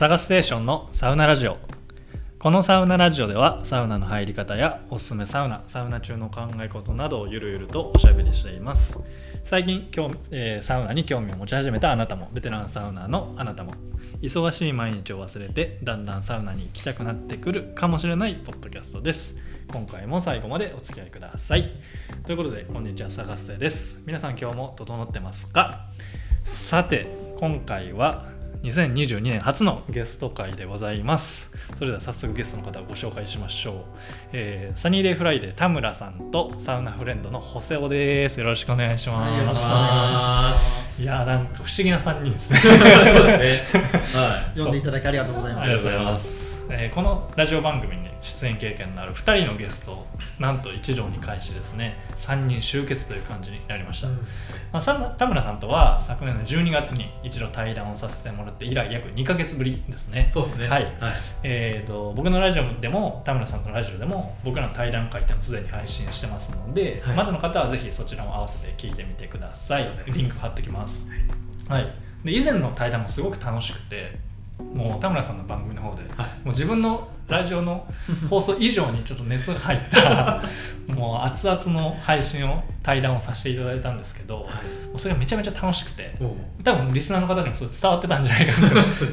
[0.00, 1.58] サガステーションのサウナラジオ。
[2.38, 8.98] このサウナラジオではサウナの入り方やおすすめサウナサウナ中の考え事などをゆるゆるとおしゃべりしています。
[9.44, 13.74] 最近興、えーサウナに興味を持ち始めたあなたもベテランサウナーのあなたも
[14.22, 19.36] 忙しい毎日を忘れてだんだんサウナに行きたくなってくるかもしれないポッドキャストです。
[19.70, 21.74] 今回も最後までお付き合いください。
[22.24, 24.02] ということでこんにちはサガステです。
[24.06, 25.90] 皆さん今日も整ってますか？
[26.44, 31.50] さて今回は2022年初のゲスト回でございます。
[31.74, 33.74] それでは早速ゲストの方をご紹介しましょう、
[34.32, 38.38] えー Sunny Day Friday 田村さんとサウナフレンドのほせおです。
[38.38, 41.02] よろしくお願いします、はいよろしくお願いします。
[41.02, 42.58] いやーなんか不思議な3人ですね。
[42.62, 42.72] そう
[43.38, 43.82] ですね。
[43.82, 45.62] は 呼んでいただきありがとうございます。
[45.62, 46.40] ありがとうございます。
[46.68, 50.06] えーこのラジオ番組に出演経験のある2人のゲストを
[50.38, 54.14] なんと一堂に会しですね3人集結という感じになりました、うん。
[54.14, 54.20] ま
[54.74, 60.26] あ、さ田村さんとは昨年の12月に一度対談をさせてもらって以来約2ヶ月ぶりですね。
[60.28, 60.30] い。
[60.30, 60.68] そうですね。
[60.68, 60.84] はい。
[60.84, 60.92] はい。
[61.42, 67.16] えー、と僕のラジオでも田村さんのラジオでも僕らの対談会っていうのをすでに配信してますので、はい。
[67.16, 69.88] まだの方はぜひそちらも合わせて聞いてみてください。
[70.06, 71.06] リンク貼っておきます、
[71.68, 71.92] はい、
[72.24, 74.18] で以前の対談もすごく楽しくて
[74.74, 76.28] もう田村さんの番組の方で、はい。
[76.44, 77.86] もう自分のラジオの
[78.28, 80.42] 放送以上にちょっと熱が入った
[80.92, 84.46] もう熱々の配信を対談をさせていただいたんですけど、も
[84.94, 86.14] うそれがめちゃめちゃ楽しくて
[86.64, 88.60] 多分リスナーの方にもそれ伝わってたんじゃないか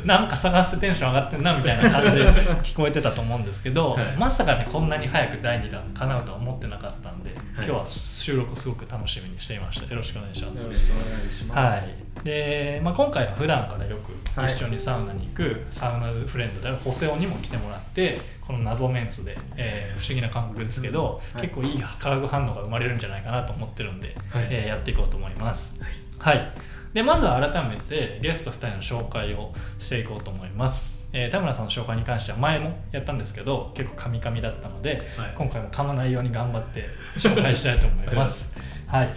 [0.06, 2.26] ななんか探してテンション上がってんなみたいな感じで
[2.64, 4.16] 聞こえてたと思うんですけど、はい。
[4.18, 7.66] まさかねこんなに早く第2弾叶うとは思ってなかったんで、今はい。
[7.66, 9.88] 日は収録をすごく楽しみにしていました。
[9.90, 11.52] よろしくお願いします。
[11.54, 11.80] はい。
[12.24, 14.52] でまあ、今回は普段からよくはい。
[14.54, 18.07] 一緒にサウナに行くサウナフレンドであるホセオにも来てもらって
[18.42, 21.40] この謎メンツで、えー不思議な感覚ですけど、うん。
[21.40, 21.50] はい。
[21.50, 24.48] 結構いい化学反応が生まれるんじゃないかなと思ってるんで、はい。
[24.50, 25.80] えーやっていこうと思います。
[26.20, 26.52] はい、
[26.94, 35.34] でまずは改めてゲスト2人の紹介をしていこうと思います、えー田村さんの紹介に関しては前もやったんですけど結構カミカミだったので、はい。
[35.36, 36.86] 今回も噛まないように頑張って
[37.18, 38.54] 紹介したいと思います。
[38.88, 39.08] はい。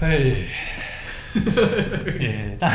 [0.00, 0.46] はい。
[2.20, 2.70] えーた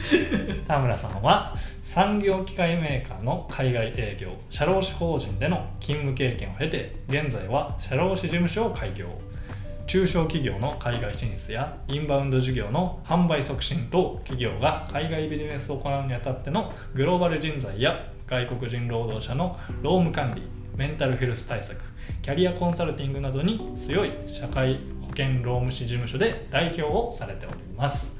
[0.66, 1.54] 田村さんは
[1.92, 9.08] 産業機械メーカーの海外営業社労士法人での勤務経験を経て現在は社労士事務所を開業。
[9.88, 20.42] 中小企業の海外進出やインバウンド事業の販売促進と企業が海外ビジネスを行うにあたってのグローバル人材や外国人労働者の労務管理
[20.76, 21.82] メンタルヘルス対策
[22.22, 28.19] キャリアコンサルティングなどに強い社会保険労務士事務所で代表をされております。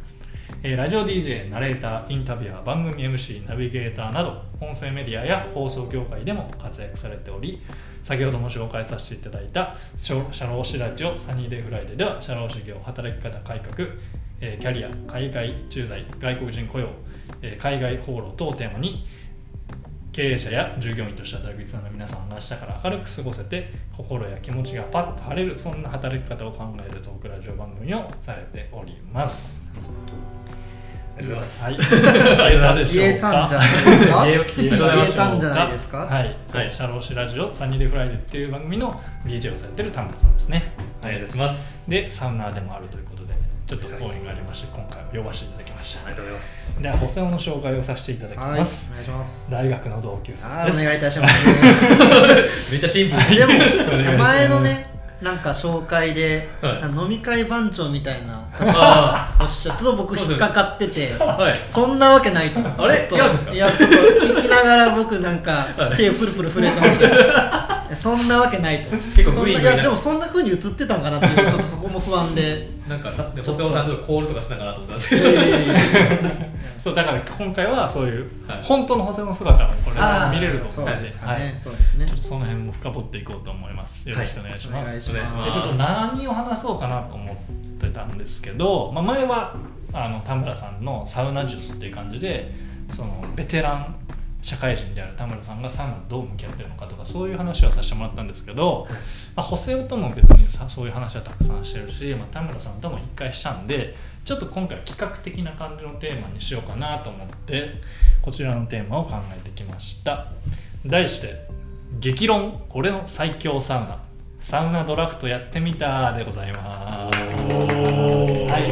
[0.62, 7.62] えラジオ DJ、ナレーター、インタビュアー、番組 MC、ナビゲーターなど、音声メディアや放送業界でも活躍されており、
[8.02, 10.14] 先ほども紹介させていただいた社
[10.46, 13.88] 労士ラジオ Sunny Day Friday では、社労士業働き方改革、
[14.42, 16.90] えキャリア、海外駐在、外国人雇用、
[17.40, 19.06] え海外放浪等をテーマに、
[20.12, 29.62] 経営者や従業員として働くリスナーの皆さんが明日から明るく過ごせて心や気持ちがパッと晴れるそんな働き方を考えるトークラジオ番組をされております。
[31.20, 32.80] ありがとうございます。
[32.80, 32.86] はい。
[32.94, 34.24] 言えたんじゃないですか？
[34.26, 35.98] 言え言えたんじゃないですか？
[35.98, 36.10] はい。
[36.10, 40.72] はい社労士ラジオ Sunny Day Friday っていう番組の DJ をされてる田村さんですね。
[41.02, 41.78] お願いいたします。
[41.88, 43.34] で、サウナーでもあるということで、
[43.66, 46.06] ちょっとご縁がありまして、今回は呼ばせていただきました。
[46.06, 46.82] ありがとうございます。
[46.82, 48.92] では、ほせおの紹介をさせていただきはい、お願います。
[49.04, 49.46] します。
[49.50, 50.46] 大学の同級生です。
[50.46, 52.70] あーお願いいたします。
[52.72, 53.36] めっちゃシンプル。
[53.36, 53.46] で
[54.12, 54.89] も 前のね、
[55.22, 56.98] なんか紹介で、はい。
[56.98, 61.14] 飲み会番長みたいなあおっしゃちょっと僕引っかかってて。
[61.20, 61.60] あ、はい。
[61.66, 63.08] そんなわけないとあれ？
[63.12, 63.52] 違うんですか？
[63.52, 68.90] いやちょっと聞きながら僕なんかはい手をプルプル震えてましたそんなわけないと。
[68.90, 69.74] 結構そんグイグイなな。
[69.74, 72.68] いやでもそんな風に映ってたんかなっていうちょっと そこも不安で。
[72.88, 75.30] なんかさ、で細尾さんちょっとコールとかしたかなと思ったんですいけど。
[76.76, 78.58] そうだから今回はそういう、はい。
[78.62, 81.54] 本当の補正の姿をこれ見れるとそうでですかね、はい。
[81.58, 82.06] そうですね。
[82.06, 84.08] ちょっとその辺も深掘っていこうと思います。
[84.08, 84.88] よろしくお願いします。
[84.88, 85.54] お願いしお願いします。
[85.54, 87.36] でちょっと何を話そうかなと思っ
[87.80, 89.54] てたんですけど、まあ、前は
[89.92, 92.54] あの田村さんのサウナ術っていう感じで
[92.90, 93.96] そのベテラン
[94.42, 98.86] 社会人である田村さんがサウナとどう向き合ってるのかとかそういう話をさせてもらったんですけど、
[99.36, 103.94] まあ、補正とも別にさそういう話はたくさんしてるし、まあ、田村さんとも一回したんで
[104.24, 107.80] ちょっと今回は企画的な感じのテーマにしようかなと思って
[108.22, 110.32] こちらのテーマを考えてきました。
[110.86, 111.46] 題して
[112.00, 112.62] 「激論。
[112.70, 113.98] 俺の最強サウナ。
[114.40, 117.18] サウナドラフトやってみた」でございます。
[117.18, 118.70] はい。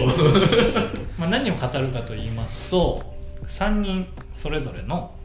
[1.18, 3.16] まあ、何を語るかと言いますと
[3.48, 5.17] 3人それぞれのうん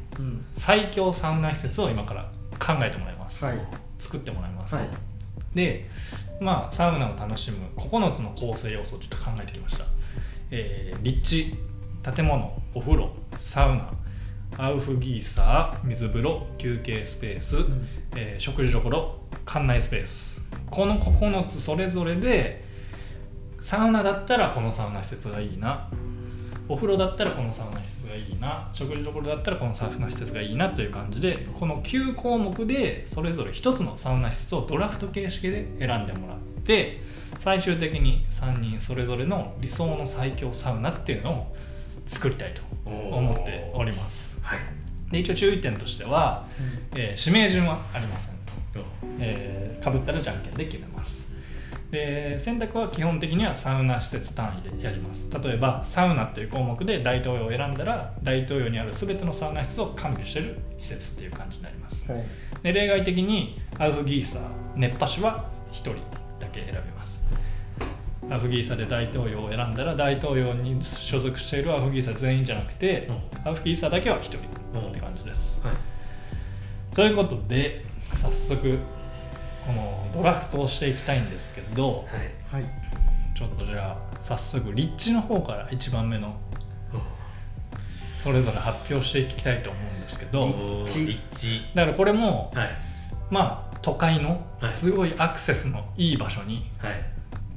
[0.56, 3.58] 最強サウナ施設を今から考えてもらいます、はい。
[4.00, 4.88] 作ってもらいます、はい。
[5.56, 5.90] で
[6.40, 9.86] まあサウナを楽しむ9つの構成要素をちょっと考えてきました、
[10.52, 11.56] えー立地
[12.16, 13.92] 建物お風呂サウナ
[14.58, 17.88] アウフギーサー水風呂休憩スペース、ん。
[18.16, 20.42] えー食事どころ館内スペース。
[20.70, 22.64] この9つそれぞれで
[23.62, 25.90] サウナだったらこのサウナ施設がいいな
[26.70, 37.02] お風呂だったらこのサウナ施設がいいな食事どころだったらこのサウナ施設がいいなという感じでこの9項目でそれぞれ1つのサウナ施設をドラフト形式で選んでもらって
[37.38, 41.56] 最終的に3人それぞれの理想の最強サウナっていうのを
[42.06, 44.38] 作りたいと思っております。
[44.42, 44.60] はい。
[45.12, 46.48] で一応注意点としては、
[46.96, 48.44] えー指名順はありませんと。
[49.20, 50.93] えー、かぶったらじゃんけんで決めます
[51.94, 55.30] で選択は基本的にはサウナ施設単位でやります。
[55.32, 62.12] 例えばサウナという項目で大東洋を選んだら大東洋にある全てのサウナ室を完備している施設っていう感じになります。
[62.12, 62.24] はい。
[62.64, 64.42] で例外的にアウフギーサー
[64.76, 65.94] 熱波師は1人
[66.40, 67.24] だけ選べます。
[68.28, 73.08] アウフギーサーで大東洋を選んだら大東洋に所属しているアウフギーサー全員じゃなくて
[73.46, 75.62] アウフギーサーだけは1人って感じです。
[75.64, 75.76] はい。
[76.96, 77.86] ということで
[78.16, 78.80] 早速
[79.66, 82.08] このドラフトをしていきたいんですけど
[82.52, 82.64] はい。
[82.64, 82.72] はい。
[83.36, 86.36] ちょっとじゃあ早速立地の方から1番目の
[88.18, 90.48] それぞれ発表していきたいと思うんですけど
[90.86, 91.62] 立地。
[91.74, 92.70] だからこれもはい。
[93.30, 94.72] まあ都会のはい。
[94.72, 97.04] すごいアクセスのいい場所にはい。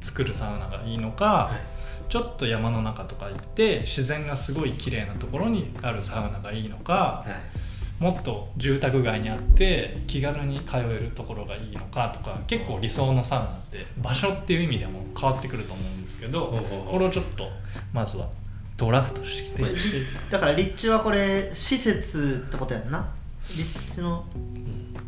[0.00, 2.10] 作るサウナがいいのか、はい。
[2.10, 7.65] ちょっと山の中とか行って自然がすごい綺麗なところにあるサウナがいいのか、はい
[7.98, 17.48] もっと住宅街にあって気軽に通えるところがいいのかとか結構理想のサウナって場所っていう意味でも変わってくると思うんですけどこれをちょっと
[17.94, 18.28] まずは
[18.76, 19.62] ドラフトして
[20.30, 23.08] だから立地はこれ施設ってことやんな？
[23.42, 24.24] 立地の？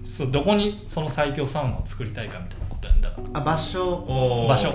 [0.02, 3.40] そうどこにその最強サウナを作りたいかみたいなことやんだから。
[3.40, 4.46] あ場所。
[4.48, 4.72] 場所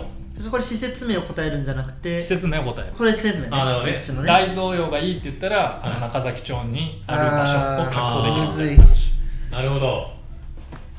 [0.50, 2.94] これ施設名を答えるんじゃなくて施設名を答える。
[2.94, 4.28] これ施設名ねあなるほどね。
[4.28, 9.14] 大東洋がいいって言ったらあのはい中崎町にある場所を確保できるいな話。
[9.52, 10.12] なるほど。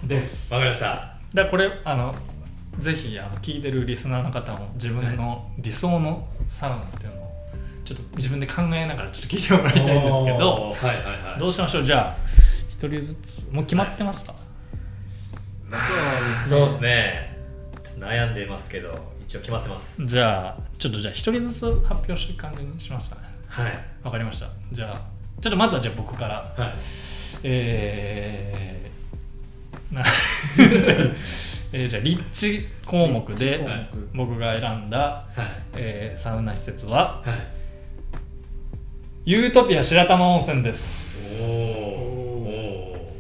[0.05, 0.53] です。
[0.53, 0.87] わかりました。
[0.87, 2.15] だからこれあの
[2.79, 7.33] ぜひあの聞いてるリスナーの方も自分の理想のサウナっていうのを
[7.85, 10.77] ちょっと自分で考えながらちょっと聞いてもらいたいんですけどはいはい
[11.33, 11.41] はい。
[11.41, 11.85] どうしましょう？
[11.85, 12.17] じゃあ
[12.69, 14.35] 一人ずつもう決まってますか、
[15.71, 16.49] そうですね。
[16.49, 17.35] そうですね。
[17.99, 20.07] 悩んでますけど一応決まってます。
[20.07, 23.23] じゃあちょっとじゃあ一人ずつ発表していく感じにしますかね。
[23.49, 23.85] はい。
[24.05, 24.49] わかりました。
[24.71, 25.01] じゃあ
[25.41, 26.55] ちょっとまずはじゃあ僕から。
[26.57, 26.75] はい。
[27.43, 30.05] えー、な
[31.73, 33.67] えーじゃあ立地項目で
[34.15, 35.47] 僕が選んだ、はい。
[35.75, 39.31] えーサウナ施設ははい。
[39.31, 41.43] ユートピア白玉温泉です。
[41.43, 43.13] おおお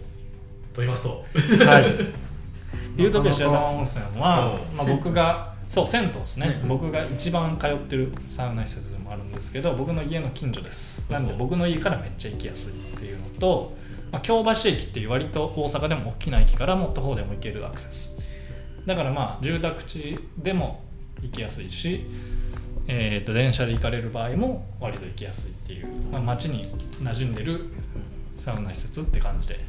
[0.73, 1.25] と言いますと。
[1.67, 2.25] はい。
[2.97, 6.47] ユートピア白玉温泉は、まあ、僕がそう銭湯ですね。
[6.47, 6.63] ね。
[6.67, 11.05] 僕が一番通ってるサウナ施設でもあるんですけど僕の家の近所です。
[11.11, 13.77] なんで僕の家からめっちゃ行きやすいっていうのと、
[14.13, 18.17] まあ、京橋駅っていう割と大阪でも大きな駅からも徒歩でも行けるアクセス。
[18.87, 20.83] だからまあ住宅地でも
[21.23, 22.05] 行きやすいし、
[22.87, 27.71] えー、と電車で行かれる場合も割と行きやすいっていう、まあ、街に馴染んでる
[28.37, 29.61] サウナ施設って感じで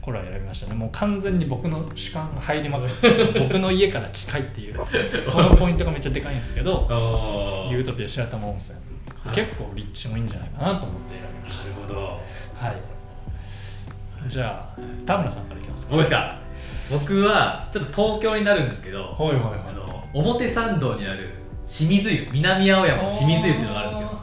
[0.00, 0.74] これは選びましたね。
[0.74, 4.80] もう完全に僕の主観が入りまくって 僕の家から近いっていう
[5.22, 8.78] そのポイントがめっちゃでかいんですけど あユートピア白玉温泉、
[9.24, 9.34] はい。
[9.36, 12.20] 結構立地もいいんじゃないかなと思って選びましなるほど。
[12.58, 12.76] たはい。
[14.26, 15.90] じゃあ田村さんからいきますか。
[15.92, 16.38] 僕ですか
[16.90, 19.60] 僕はちょっと東京になるんですけどはいはいはい。
[19.68, 21.30] あの表参道にある
[21.66, 24.18] 清水湯南青山の清水湯っていうのがあるんですよ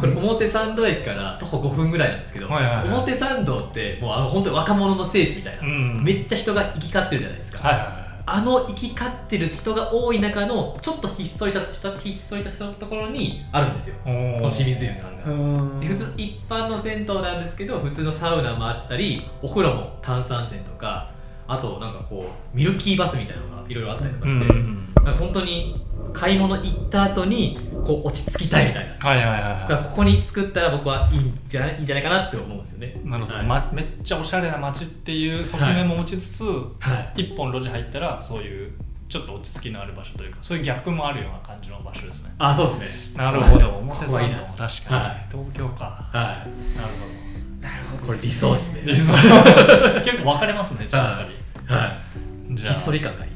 [0.00, 2.88] これ表参道駅から徒歩5分ぐらいなんですけど、はいはいはい。
[2.88, 6.04] 表参道ってもうあの本当に若者の聖地みたいな、うん。
[6.04, 13.94] めっちゃ人が行き交ってるじゃないですか、はいはいはいあの行き交ってる人が多い中のちょっとひっそりしたひっそりとしたところにあるんですよ。
[14.02, 15.86] この清水湯さんが。
[15.86, 21.12] 普通一般の銭湯なんですけど普通のサウナもあったりお風呂も炭酸泉とか
[21.46, 24.92] あとなんかこうミルキーバスみたいなのがいろいろあったりとかして、うん。
[24.96, 29.08] なんか本当に買い物行った後にこう落ち着きたいみたいな。
[29.08, 33.00] はいはいはいだはからここに作ったら僕はいいんじゃないいいんじゃないかなって思うんですよね。
[33.04, 33.46] いなるほど、はい。
[33.46, 37.22] ま、めっちゃおしゃれな街っていう側面も持ちつつ、はい。
[37.22, 38.72] 一本路地入ったらそういう
[39.08, 42.34] ちょっと落ち着きのある場所というかそういうギャップもあるような感じの場所ですね。
[42.38, 43.18] あそうですね。
[43.18, 43.94] なるほど。
[43.96, 45.26] 確かに、はい。
[45.30, 46.08] 東京か。
[46.12, 46.38] はなる
[47.60, 48.06] なるほど。
[48.06, 48.82] これ理想っすね。
[48.82, 49.12] ほ
[49.94, 51.20] ど 結構分かれますねじゃあ。
[51.20, 51.28] やっ
[51.68, 51.78] ぱい。
[51.78, 51.96] は
[52.48, 53.32] りじゃいひっそりあ感がいい。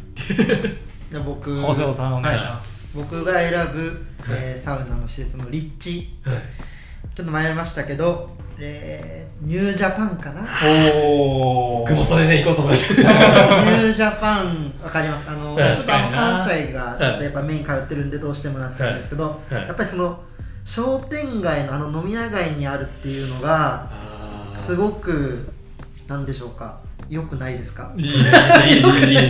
[1.10, 3.08] じゃあ僕法政さんお願いします、はい。
[3.08, 6.16] 僕が選ぶ、えーサウナの施設の立地。
[6.24, 6.36] はい。
[7.14, 10.46] ちょっと迷いましたけど、えーニュージャパンかな？
[11.02, 14.74] おお僕もそれで行こうと思いましニたュージャパン。
[14.82, 15.30] わかります。
[15.30, 19.54] あのちょっとあのな関西がちょっとやっぱメイン通ってるんでどうしてもなっちゃうんですけど、はい。
[19.54, 20.20] やっぱりその
[20.64, 23.90] 商店街のあの飲み屋街にあるっていうのが
[24.52, 25.48] すごく
[26.06, 26.80] なんでしょうか？
[27.08, 27.94] 良くないですか？
[27.96, 28.82] いいいいですねいい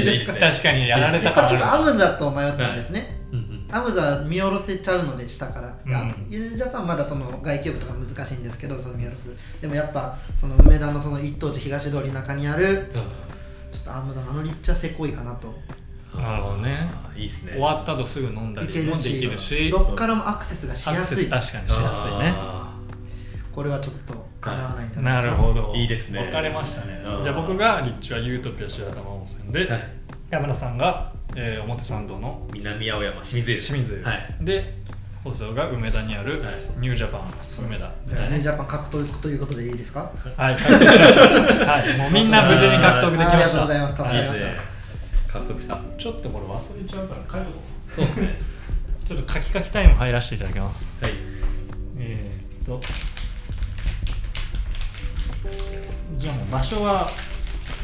[0.04, 0.40] ですね。
[0.40, 1.46] 確かにやられでたから。
[1.48, 3.19] これちょっとアムザと迷ったんですね、
[3.72, 5.94] アムザは見下ろせちゃうので下から、うん。
[5.94, 9.28] あユージャパンまだその外気浴とか難しいんですけどその見下ろす。
[9.60, 12.90] でもやっぱその梅田のその一等地東通りの中にある
[13.72, 15.54] ちょっとアムザのあの立地はせこいかなと。
[16.14, 17.52] なるほどねいいですね。
[17.52, 19.70] 終わった後すぐ飲んだいりもでけるしきるし。
[19.70, 22.34] どっからもアクセスがしやすい確かにしやすいね。
[22.36, 22.76] あ
[23.52, 25.14] これはちょっとかなわないんじゃない。
[25.14, 25.74] なかるほど。
[25.74, 26.22] いいですね。
[26.22, 27.02] 分かれましたね。
[27.04, 27.22] うん。
[27.22, 29.88] じゃあ僕が立地はユートピア白玉温泉で、ーはい。
[30.30, 34.36] 山田さんが、えー表参道の南青山清水湯清水、はい。
[34.40, 34.74] で
[35.22, 36.54] 細尾が梅田にあるはい。
[36.78, 37.22] ニュージャパン
[37.66, 37.90] 梅田。
[38.06, 40.10] じゃあねジャパン獲得ということでいいですか？
[40.36, 41.98] はいはい。
[41.98, 43.96] もうみんな 無事に獲得できましあありがとうございたます。
[43.96, 45.80] 助かりました獲得した。
[45.98, 47.58] ちょっとこれ忘れちゃうから書いとこ
[47.94, 48.38] そうですね。
[49.04, 50.86] うちょっと書き書きタイム入らせていただきます。
[51.04, 51.12] はい。
[51.98, 52.80] えー、っと。
[56.18, 57.08] じゃあもう場所は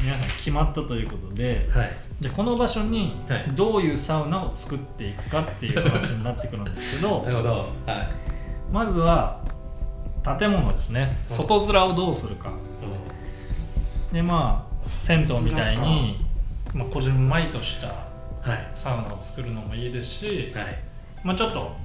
[0.01, 1.97] 皆さん決まったということではい。
[2.19, 3.51] じゃあこの場所にはい。
[3.55, 7.49] どういうサウナを作っていくかっていう話になってくるんですけどなるほど。
[7.49, 7.69] はい。
[8.71, 9.41] まずは
[10.39, 11.17] 建物ですね。
[11.29, 11.35] うん。
[11.35, 12.51] 外面をどうするか。
[14.11, 16.25] でまあ銭湯みたいに、
[16.73, 18.71] まあ、こじんまりとしたはい。
[18.75, 20.79] サウナを作るのもいいですし、はい。
[21.23, 21.75] まあ、ちょっと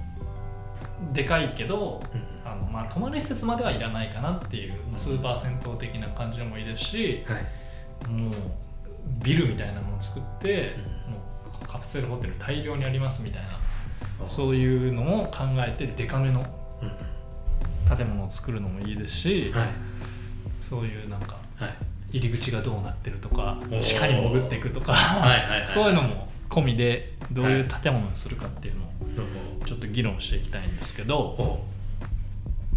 [1.12, 2.32] でかいけどうん。
[2.44, 7.61] あの、まあ、泊まり施設まではいらないかなっていうまあスーパー銭湯的な感じでもいいですしはい
[8.08, 8.32] もう
[9.22, 10.74] ビルみたいなものを作って、
[11.06, 11.12] うん。
[11.12, 11.18] も
[11.62, 13.48] うカプセルホテル大量にありますみたいな
[14.24, 16.40] うそういうのを考えてデカめの
[16.82, 17.96] うん。
[17.96, 19.68] 建物を作るのもいいですし、はい。
[20.58, 22.18] そういうなんかはい。
[22.18, 24.94] 入り口がどうなってるとか地下に潜っていくとか、
[25.66, 28.88] そういうのも込みでどういう建物にするかっていうのを
[29.62, 31.66] おちょっと議論していきたいんですけどお。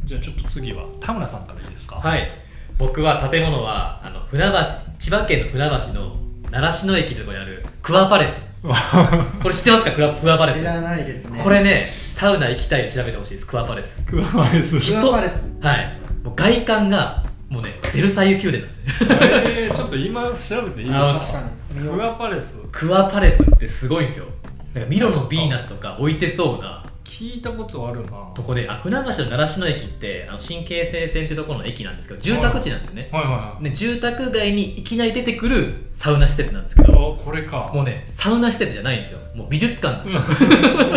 [0.05, 1.97] じゃあちょっと次は田村さんからいいですか？
[1.97, 2.29] はい
[2.77, 4.51] 僕は建物はあの船橋
[4.99, 6.15] 千葉県の船橋の
[6.51, 8.41] 習志野駅ってところにあるクワパレス。
[8.63, 9.91] これ知ってますか？
[9.91, 10.59] クワクワパレス。
[10.59, 11.39] 知らないですね。
[11.41, 14.01] これねサウナ行きたいで調べてほしいですクワパレス。
[14.05, 14.79] クワパレス。
[14.79, 15.43] クワパレス。
[15.61, 15.97] はい。
[16.23, 18.85] もう外観がもうねベルサイユ宮殿なんですね
[19.19, 21.39] えー、ちょっと今調べていいであすか
[21.79, 22.55] クワパレス。
[22.71, 24.25] クワパレスってすごいんですよ。
[24.73, 28.11] なんかミロのヴィーナスとか置いてそうな聞いたことあるな。
[28.33, 33.23] とこであ船橋の習志野駅ってあの新京成線ってところの駅なんですけど住宅地なんですよね、はい。
[33.23, 37.71] はいはいね住宅街にいきなり出てくるサウナ施設なんですけどあこれか。
[37.73, 39.19] もうねサウナ施設じゃないんですよ。
[39.35, 40.49] もう美術館なんですよ、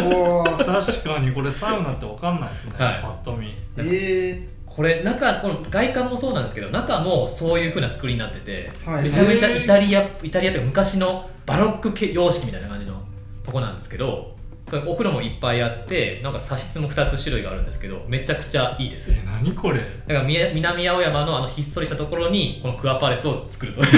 [0.08, 0.56] おー。
[0.56, 1.32] 確かに。
[1.32, 3.02] これサウナって分かんないですね、はい。
[3.02, 3.54] パッと見。
[3.76, 9.02] えこれ中この外観もそうなんですけど中もそういう風な作りになってて、はい。
[9.04, 13.02] めちゃめちゃイタリアイタリアというか昔のバロック系様式みたいな感じの
[13.44, 14.38] とこなんですけど
[14.68, 19.12] それお風呂もいっぱいあってなんか茶室も2つ種類があるんですけどめちゃくちゃいいです。
[19.12, 19.80] え何これ？
[20.06, 23.80] だからみ南青山のあのひっそりしたところにこのクワパレスを作ると。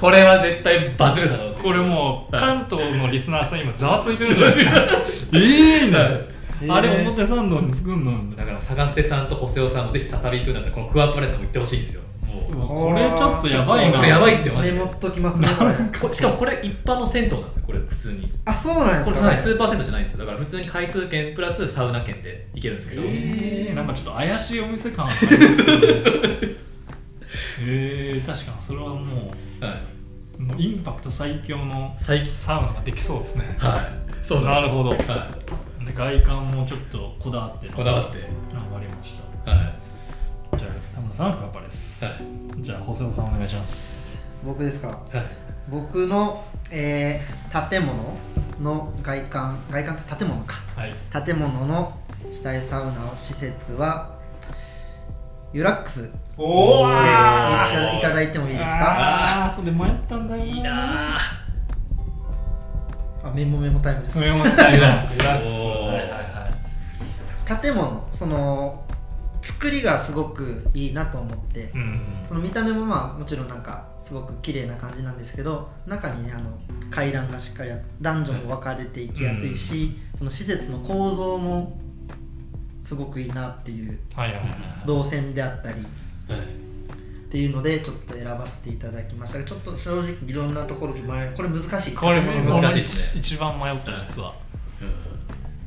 [0.00, 1.54] これは絶対バズるだろう。
[1.62, 4.66] これもうはい関東のリスナーさん今ざわついてるんですよ
[5.34, 8.34] ええはいー、あれえー表参道に作るの？
[8.34, 12.00] だから探してさんと細尾さんもぜひ再び行くんだったらこのクワパレスも行ってほしいんですよ
[12.52, 13.96] これちょっとやばいな。
[13.98, 14.54] これやばいっすよ。
[14.54, 15.74] マジでメモっときますねこれ。
[16.00, 17.78] こしかもこれ一般の銭湯なんですよこれ。
[17.80, 19.16] 普通にあそうなんですか？
[19.16, 20.18] これはいスーパー銭湯じゃないんですよ。
[20.20, 25.40] だから普通に回数券プラスサウナ券で行けるんですけど、えー、なんかちょっと怪しいお店感ありますけど。
[27.62, 29.28] えー、確かにそれはも
[29.60, 29.82] はい、
[30.38, 33.54] うもうインパクト最強の最サウナができそうですね。
[33.58, 34.96] はい、そうなるほど、は
[35.84, 38.08] で外観もちょっとこだわってい、こだわって。
[38.08, 38.18] わか
[38.80, 39.14] りまし
[39.44, 39.50] た。
[39.50, 39.79] はい
[40.58, 42.62] じゃあ田村さんはクワパレス、はい。
[42.62, 44.10] じゃあ細尾さんお願いします。
[44.44, 44.88] 僕ですか？
[44.88, 44.98] はい。
[45.68, 48.16] 僕の、えー建物
[48.60, 50.56] の外観外観って建物か。
[50.76, 50.92] はい。
[51.24, 51.98] 建物の
[52.30, 54.18] 主体サウナ施設は
[55.52, 56.04] ユラックス。
[56.04, 57.04] でおいー。
[57.04, 58.70] たいただいてもいいですか？
[58.70, 61.16] ああそれ迷ったんだよいいな
[63.22, 64.14] あメモメモタイムです。
[64.14, 65.18] それもったいないリラックス。
[65.18, 65.86] リラックスおー。
[65.86, 66.50] はいはいは
[67.56, 68.84] い建物その
[69.42, 76.56] 作りがすごくいいなと思ってうんうんその見た目もまあもちろんなんかすごく綺麗な感じなんですけど中にねあの
[76.90, 81.78] 階段がしっかりあって男女も分かれていきやすいし、その施設の構造も
[82.82, 85.80] すごくいいなっていうはいはいはい動線であったり
[86.28, 86.40] はい。
[86.40, 89.38] っていうのでちょっと選ばせていただきました。
[89.38, 91.32] がちょっと正直いろんなところに迷う。
[91.36, 91.94] これ難しい。
[91.94, 93.20] これ難しいですね。
[93.20, 94.34] 一番迷った実は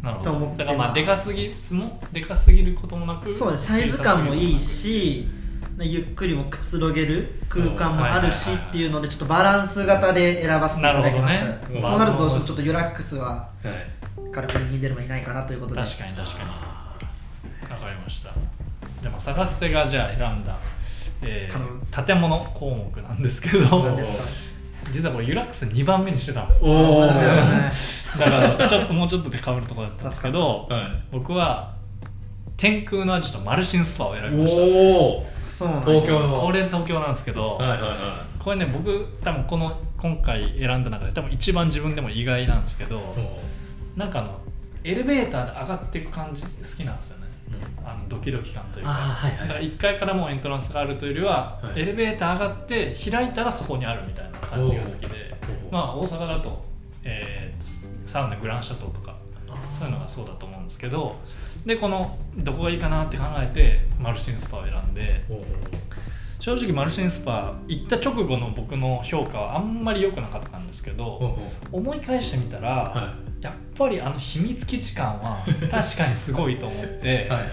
[0.03, 5.27] なるほと思ってどだからままああでかすぎもでかすぎることもなくそうですサイズ感もいいし
[5.79, 11.81] ゆっくりもくつろげる空間もあるしっていうのでちょっとバランス型で選ばせていただきました、なるほどね。
[11.81, 15.81] そうなるとどうしてもちょっとユラックスははい軽く右に出ればいないかなということで。
[15.81, 16.49] 確かに確かに。
[17.71, 18.29] わかりました。
[19.01, 20.57] じゃあまあ探す手がじゃあ選んだ、
[21.21, 23.83] えー建物項目なんですけど。
[23.83, 24.42] 何ですか？
[24.93, 26.71] 実はこれユラックス2番目にしてたんですよ。
[26.71, 27.07] おー。
[27.09, 27.71] 危ない危ない
[28.19, 31.73] だからちょっともうちょっとで被るところだったんですけどはい僕は
[32.55, 34.61] 天空のアジとマルシンスパを選びました。
[34.61, 36.35] おおそうなんだ東京の。
[36.35, 44.39] これ東京なんですけど、はいはいはこれね僕多分この今回選んだ中で多分一番自分でも意外なんですけど、いなんかあの
[44.83, 46.47] エレベーターで上がっていく感じ好
[46.83, 47.22] きなんですよね
[47.85, 48.91] あのドキドキ感というか。
[48.91, 49.47] はいはい。
[49.47, 51.81] だから1階からもうエントランスがあるというよりは、はい。
[51.81, 55.33] エレベーター上がって開いたらそこにあるみたいな感じが好きで。
[55.71, 56.63] まあ大阪だと,、
[57.03, 59.15] えーとサウナグランシャトーとか
[59.71, 61.15] そういうのがそうだと思うんですけど
[61.65, 65.23] でこのどこがいいかなって考えてマルシンスパを選んで
[66.39, 71.75] 正直マルシンスパ行った直後の僕の評価はあんまり良くなかったんですけおどー。
[71.75, 73.13] 思い返してみたら、は
[73.43, 77.49] やっぱりあの秘密基地感は 確かにすごいと思って、いはいはい。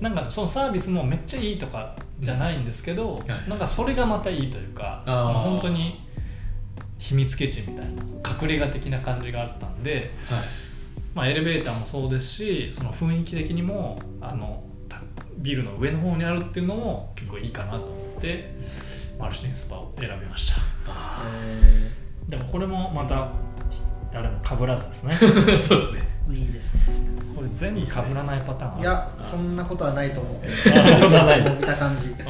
[0.00, 5.32] なんかそのサービスもめっちゃいいとかじゃないんですけど、はいなんかそれがまたいいというか、あー。
[5.32, 6.00] もう本当に
[6.98, 8.02] 秘密基地みたいな
[8.42, 10.12] 隠れ家的な感じがあったんで、
[11.14, 15.00] まあ、エレベーターもそうですしその雰囲気的にもあのた
[15.38, 18.56] ビルの上の方にあるっていうのも結構いいかなと思って
[19.18, 20.60] マルシンスパを選びました。
[22.28, 23.32] でもこれもまた
[24.12, 25.14] 誰も被らずですね。
[25.14, 25.18] ー
[25.62, 26.08] そうですね。
[26.28, 26.80] ーいいですね。
[27.34, 30.48] これ全部被らないパターンいやそんなことはないと思って。
[30.78, 31.42] あそんなない。
[31.42, 32.08] もう見た感じ。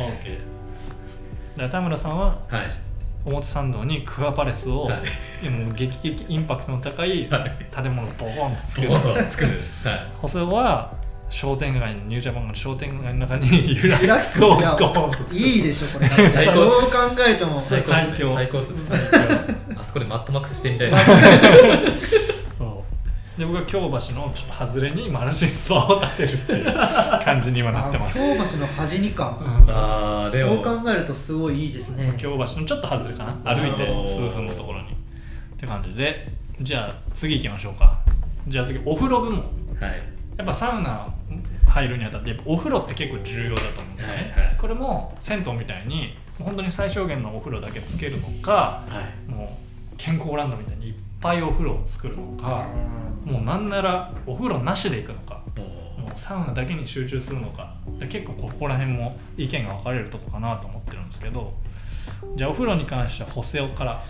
[1.56, 2.70] OK 田村さんははい。
[3.24, 5.02] 表参道にクアパレスを、は
[5.42, 5.50] い。
[5.50, 7.66] もう劇的インパクトの高いはい。
[7.74, 9.50] 建物をボコンとつける、ボートを作る
[9.84, 10.06] はい。
[10.20, 10.94] 細尾は
[11.30, 16.08] 商店街のニュージャパンの商店街の中にユラックスをゴーンといいでしょこれ。
[16.08, 16.88] 最高どう考
[17.26, 17.60] えても。
[17.60, 18.16] 最最高っすね。
[18.16, 18.78] 最強最高っすね。
[18.88, 22.10] 最強あそこでマットマックスしてみたいです
[22.58, 22.84] そ
[23.36, 23.40] う。
[23.40, 26.64] で僕は京橋のちょっと外れにマルチスパを建てるっていう
[27.24, 32.14] 感じに今なってます、あ京橋の端にか、うんそうああでもそう考えるとすごいいいですね。
[32.18, 33.54] 京橋のちょっと外れかな。
[33.54, 34.88] 歩いて数分のところに。
[34.88, 34.90] っ
[35.56, 36.28] て感じで。
[36.60, 38.00] じゃあ次行きましょうか。
[38.46, 39.38] じゃあ次お風呂部門。
[39.80, 40.02] はい。
[40.36, 41.08] やっぱサウナ
[41.66, 44.56] 入るにあたってお風呂って結構重要だと思うんですよね、はいはい。
[44.60, 49.30] これも銭湯みたいに本当に最小限のお風呂だけつけるのかはい。
[49.30, 49.48] もう
[49.98, 52.66] 健康ランドみたいにいっぱいお風呂を作るのか
[53.24, 55.64] もうなんならお風呂なしで行くのかも
[56.00, 61.52] もうサウナだけに集中するのかで結構ここら辺も意見が分かれるとこかなと思ってるんですけど
[62.36, 64.02] じゃあお風呂に関してはホセオから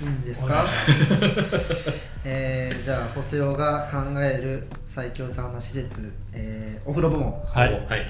[0.00, 0.64] いいんですか？
[2.24, 7.28] えー、じゃあホセオが考える最強サウナ施設、えー、お風呂部門。
[7.30, 7.72] うはい。
[7.88, 8.06] はい。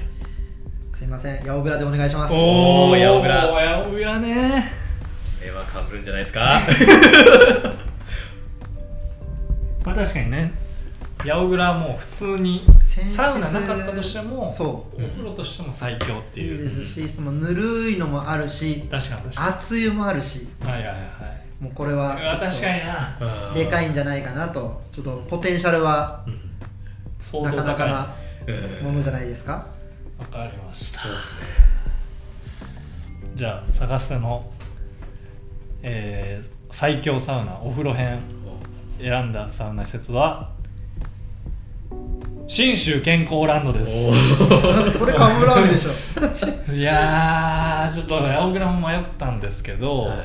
[0.95, 1.39] すいません。
[1.41, 2.33] 八百倉でお願いします。
[2.35, 3.35] おー八百倉。
[3.41, 4.65] 八百倉ね。
[4.71, 4.82] こ
[5.45, 6.61] れはかぶるんじゃないですか？
[9.85, 10.53] まあ確かにね。
[11.25, 16.45] 八百倉はもう普通にサウナなかったとしてもそお風呂としても最強ってう。
[16.45, 20.49] いいいうですしそのぬるいのもあるし確かに確か熱湯もあるし。
[20.61, 20.93] にはいはいはい。
[21.63, 23.53] もうこれは確かにな。
[23.55, 26.25] でかいいんじゃないかなとちょっとポテンシャルは
[27.21, 28.15] 相当なかなかな
[28.83, 29.67] ものじゃないですか？
[30.19, 31.03] わかりました。
[31.03, 31.39] そうですね
[33.37, 34.51] じゃあ探せの、
[35.83, 38.19] えー最強サウナお風呂編
[38.99, 40.51] 選んだサウナ施設は
[42.49, 44.11] 信州健康ランドです。
[44.99, 45.91] これかぶらんでしょ。
[46.73, 50.19] いやーちょっと八百倉も迷ったんですけど、はい。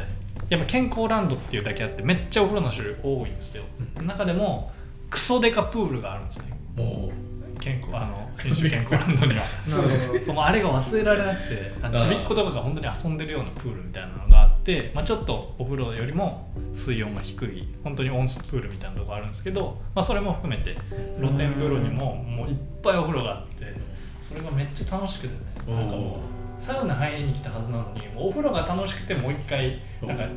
[0.49, 3.63] やっぱ健康ランドっていうだけあってめっちゃお風呂の種類多いんですよ、
[4.01, 4.71] 中でも
[5.09, 6.45] クソデカプールがあるんですね。
[6.75, 7.11] も
[7.59, 9.43] 健康あの信州健康ランドには。
[9.67, 10.19] なるほど。
[10.19, 14.46] そのあれが忘れられなくてちびっ子とかが本当に遊んでるようなプールみたいなのがあって、
[14.93, 20.75] まあ、ちょっとお風呂よりも水温が低い本当に温水プールみたいなとこあるんですけど、まあ、それも含めて
[21.19, 23.73] 露天風呂にももういっぱいお風呂があって
[24.21, 25.75] それがめっちゃ楽しくてね。
[25.75, 30.27] なんかもうサウナ入りに来たはずなのにもうお風呂が楽しくてもう一回なんか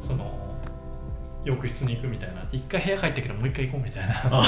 [0.00, 0.40] その
[1.44, 2.46] 浴室に行くみたいな。
[2.52, 4.42] 一回部屋帰ってきたらもう一回行こうみたいなのが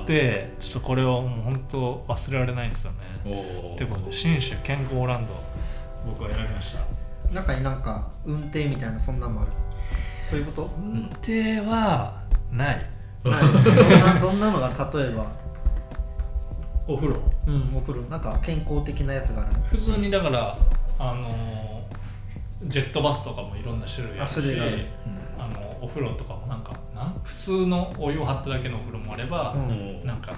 [0.00, 2.98] あってちょっとこれをもう本当忘れられないんですよね。
[3.76, 5.34] ということで信州健康ランド
[6.06, 7.01] 僕は選びました
[7.32, 9.50] 中になんか運転みたいなそんなんもある？
[10.22, 10.70] そういうこと？
[10.80, 12.86] 運転はない。
[13.24, 13.42] ない。
[13.42, 14.98] どんな どんなのがある？
[14.98, 15.26] 例えば。
[16.86, 17.16] お風呂？
[17.46, 18.02] うんお風呂。
[18.08, 19.60] なんか健康的なやつがあるの？
[19.66, 20.56] 普通にだから
[20.98, 21.72] あのー
[22.68, 24.86] ジェットバスとかもいろんな種類あるしあ種類がある。
[25.38, 27.20] あのお風呂とかもなんかなん？
[27.24, 30.06] 普通のお湯を張っただけのお風呂もあれば、うん。
[30.06, 30.32] なんか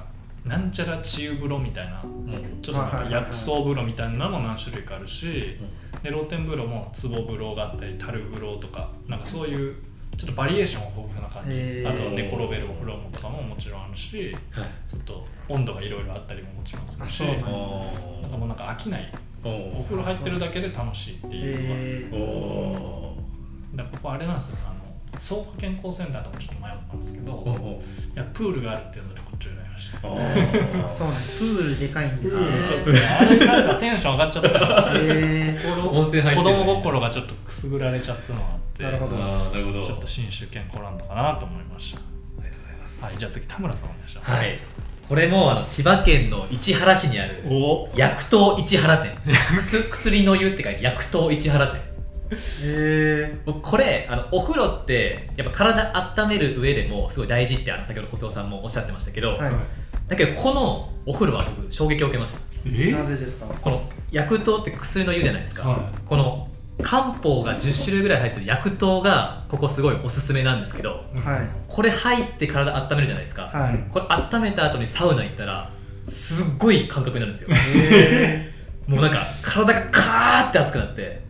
[0.44, 5.56] なんちゃら治癒風呂みたいなもうちょっとなんか薬草風呂みたいなのも何種類かあるし、
[6.04, 9.74] で露天風呂も壺風呂があったり樽風呂とかなんかそういう
[10.18, 11.88] ちょっとバリエーション豊富な感じ、へー。
[11.88, 14.68] あと寝転べるお風呂もとかももちろんあるしはい。
[14.86, 17.24] ちょっと温度がいろいろあったりももちろんするし。
[17.24, 17.46] あそうなんだ。
[18.22, 19.10] なんかもうなんか飽きない。
[19.42, 24.62] おお風呂入ってるだけで楽しいっていうのがえおー、だからここあれなんですよね。
[24.66, 27.82] あの草加健康センターとかちょっと迷ったんですけど、いおお
[28.14, 29.20] やプールがあるっていうので
[30.02, 31.38] あそうなんです。
[31.40, 32.46] プールでかいんですね。
[32.68, 32.98] ちょっとね。
[33.00, 35.58] あれなんかテンション上がっちゃったからえ
[35.90, 38.82] 温泉入ってる子供心がちょっとくすぐられちゃったのがあって。
[38.82, 39.16] なるほど。
[39.16, 39.86] なるほど。
[39.86, 41.98] ちょっと新種健康ランドかなと思いました。
[41.98, 42.02] あ
[42.38, 43.04] りがとうございます。
[43.04, 44.30] はいじゃあ次田村さんお願いします。
[44.30, 44.48] はい。
[45.08, 47.88] これもあの千葉県の市原市にあるお。
[47.94, 49.16] 薬湯市原店。
[49.56, 51.76] 薬薬の湯って書いて薬湯市原店。
[51.78, 51.80] ー、
[52.64, 59.52] え僕これあのお風呂ってやっぱ体温める上でもすごい大事ってあの先ほど細尾さんもおっしゃってましたけど、ー、はい。
[60.08, 62.40] だけどこのお風呂は僕衝撃を受けました。
[62.66, 62.92] え？
[62.92, 63.46] なぜですか？
[63.46, 65.80] この薬湯って薬の湯じゃないですか、はい。
[66.06, 66.48] この
[66.82, 71.48] 漢方が10種類ぐらい入ってる薬湯がここすごいおすすめなんですけどはい。
[71.68, 73.84] これ入って体温めるじゃないですか、はい。
[73.92, 75.70] これ温めた後にサウナ行ったら
[76.04, 77.56] すっごい感覚になるんですよ。
[77.76, 78.52] え
[78.86, 81.23] もうなんか体がカーって熱くなって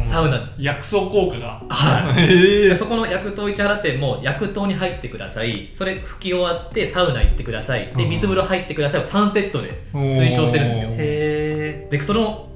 [0.00, 0.50] サウナ。
[0.58, 1.62] 薬草効果が。
[1.68, 2.76] はい。
[2.76, 5.70] そこの薬湯市原店も薬湯に入ってください。
[5.72, 7.92] それ拭き終わってサウナ行ってください。
[7.96, 8.10] でうん。
[8.10, 9.00] 水風呂入ってください。
[9.00, 10.90] を3セットで推奨してるんですよ。
[10.92, 12.48] へでその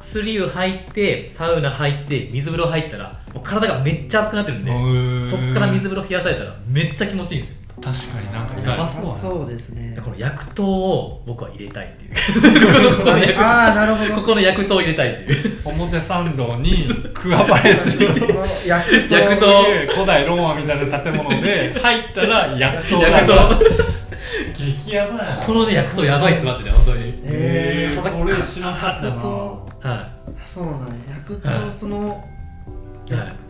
[0.00, 9.94] 薬湯入ってサウナ入って水風呂入ったらもう体がめっちゃ熱くなってるんでそっから水風呂冷やされたらめっちゃ気持ちいいんですよ確かになんかーやばそうそうですね。
[9.94, 12.14] でこの薬湯を僕は入れたいっていう。
[12.98, 13.36] ここの薬湯。
[13.38, 14.14] ああなるほど。
[14.14, 15.60] ここの薬湯を入れたいっていう。
[15.64, 18.06] 表参道にクワバレスに
[18.66, 19.08] 薬湯。
[19.08, 23.10] 薬湯で古代ローマみたいな建物で入ったら薬草だ。
[23.10, 23.32] 薬
[24.58, 24.74] 湯。
[24.74, 27.20] 激ヤバやなこのね薬湯やばいっすマジで本当に。
[27.24, 29.10] えー、俺知らなかったな。
[29.10, 30.08] 薬湯は
[30.44, 30.84] そうなんや。
[31.24, 32.37] 薬はい湯その、はい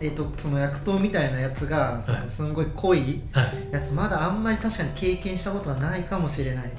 [0.01, 2.29] えっ、とその薬湯みたいなやつがそのはい。
[2.29, 3.73] すんごい濃いいはい。
[3.73, 6.71] やつまだあんまり確かに経験したことがないかもしれない。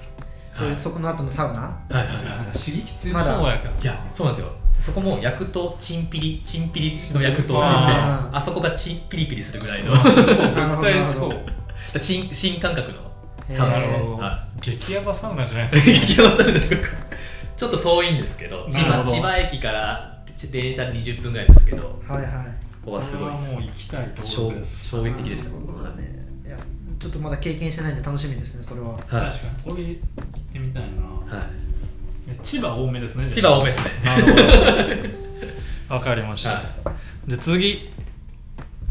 [0.52, 0.82] そういう、はい。
[0.82, 1.60] そこの後のサウナ。
[1.62, 2.12] はいはいは
[2.54, 2.58] い。
[2.58, 3.82] 刺激強そうやけど。
[3.82, 4.52] いやそうなんですよ。
[4.80, 9.96] そこも薬湯チンピリチンピリの薬湯って言ってあそこがチンピリピリするぐらいの。
[9.96, 11.42] そう 絶対そう。
[12.00, 12.98] 新新感覚の
[13.52, 14.00] サウナですね。
[14.62, 16.08] 激ヤバサウナじゃないいですか。
[16.08, 16.78] 激ヤバサウナですか。
[17.58, 20.18] ちょっと遠いんですけど千葉千葉駅から
[20.50, 22.00] 電車で20分ぐらいなんですけど。
[22.08, 22.32] こはいはい
[22.90, 23.52] こはすごいです。
[23.52, 24.90] これはもう行きたいところ衝です。
[24.90, 26.58] 衝撃的でしたなるほどねいや
[27.00, 28.90] ちょっとまだ経験してないんで楽しみですねそれは。
[28.90, 29.00] はい。
[29.08, 29.32] 確かに。
[29.32, 29.96] これ行っ
[30.54, 31.38] てみたいな。
[31.38, 31.50] はい。
[32.44, 33.90] 千葉多めですね千葉多めですね
[35.90, 36.64] わかりました、 はい。
[37.28, 37.90] じゃあ次。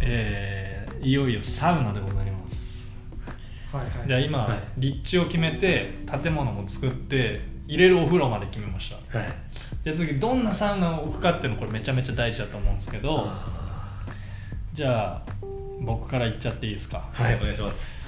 [0.01, 3.77] えーいよいよサウナでございます。
[3.77, 4.09] はいはい。
[4.09, 4.59] じゃあ今、はい。
[4.79, 9.19] 立地を決めて建物も作って入れるお風呂まで決めました。
[9.19, 9.29] はい。
[9.85, 13.58] じゃあ次どんなサウナを置くかっていうのこれめちゃめちゃ大事だと思うんですけどあ
[14.79, 15.23] じゃあ
[15.81, 17.03] 僕から言っちゃっていいですか？
[17.13, 17.99] ーはいお願いします。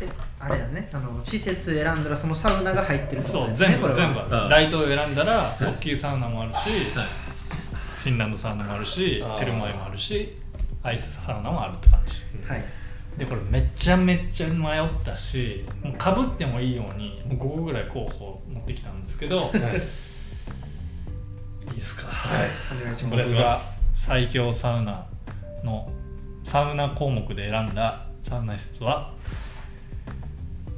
[0.00, 0.08] え
[0.38, 0.88] あれだね。
[0.92, 3.94] あの施設選んだらそのサウナが入ってるってこそうとですねこれは。
[3.96, 4.20] 全部。
[4.20, 6.56] 全部うん大東を選んだら大きいサウナもあるし
[6.96, 7.08] はい。
[7.96, 10.36] フィンランドサウナもあるしテルマエもあるし
[10.84, 12.14] アイスサウナもあるって感じ。
[12.48, 12.64] はい。
[13.16, 15.66] でこれめちゃめちゃ迷ったし
[15.98, 19.56] かぶってもいいようにもう5個ぐらい候補持ってきたんですけどい。
[21.72, 22.06] いですか？
[22.06, 22.48] はい。
[22.80, 23.82] お願いします。
[23.94, 25.04] 最強サウナ
[25.64, 25.90] の
[26.44, 29.14] サウナ項目で選んだサウナ施設は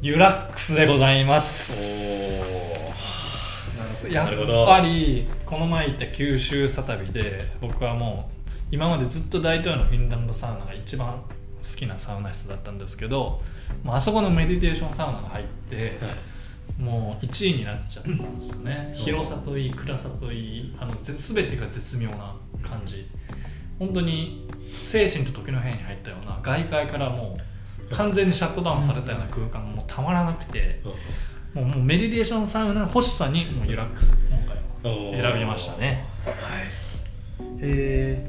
[0.03, 2.11] ユラックスでございます。
[4.11, 4.29] やっ
[4.67, 11.23] ぱりこの前行った九州サ旅で僕はもう今までずっと大東洋のフィンランドサウナが一番好
[11.77, 13.43] きなサウナ室だったんですけど
[13.83, 16.15] もうあそこのメディテーションサウナが入って、はい。
[16.79, 18.93] もう1位になっちゃったんですよね。
[18.95, 23.07] 広さといい暗さといいあのぜ全てが絶妙な感じ。
[23.79, 24.49] 本当に
[24.83, 27.39] 精神と時の部屋に入ったような外界からも
[27.91, 30.81] う完全にシャットダウンされたような空間がもうたまらなくて
[31.55, 34.57] もうもうメディテーションサウナの欲しさにもうユラックス今回
[34.93, 36.07] は選びましたね。
[37.61, 38.29] へ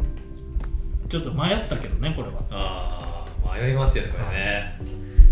[1.09, 2.41] ちょっと迷ったけどねこれは。
[2.49, 4.79] ああ迷いますよねこれね。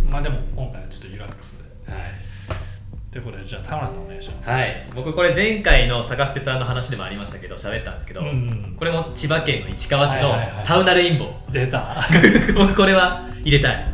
[0.09, 1.91] まあでも今回はちょっとユラックスで。
[1.91, 2.28] はい
[3.11, 4.49] ということでじゃあ田村さんお願いします。
[4.49, 8.75] はい、僕これ前回の坂捨さんの話でもありましたけど喋ったんですけど、うんうん。
[8.77, 12.05] これも千葉県の市川市のはいはいはいサウナレインボー、出た。
[12.55, 13.85] 僕 これは入れたい。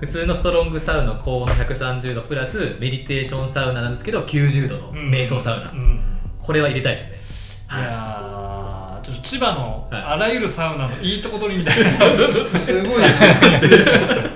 [0.00, 6.00] 普通のストロングサウナ高温130度プラスメディテーションサウナなんですけど90度の瞑想サウナ、うん。
[6.42, 7.78] これは入れたいですね。
[7.78, 7.80] い。
[7.80, 10.02] やーちょっと千葉のはい。
[10.02, 13.02] あらゆるサウナのいいとこ取りみたいな、そうそうそうえすごい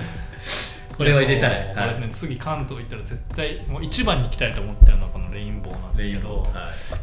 [0.97, 1.75] これは入れたい。
[1.75, 1.99] はい。
[2.01, 6.47] ね次関東行ったら絶対もう一番に行きたいと思ってるのはこのレインボーなんですけど、はい、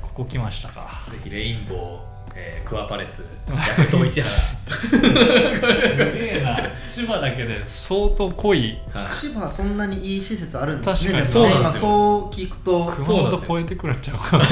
[0.03, 1.05] ここ来ましたか？
[1.11, 2.01] ぜひレインボー、
[2.35, 4.33] えークワパレスヤクト市原。
[4.33, 4.96] す
[6.12, 6.57] げえな。
[6.94, 8.79] 千葉だけで相当濃い。
[8.92, 9.12] はい。
[9.12, 11.12] 千葉そんなにいい施設あるんですね。
[11.12, 11.83] 確かにそうなんですよ。
[11.83, 12.92] そう聞くと。
[12.96, 14.44] 熊本超えてくるんちゃうかな。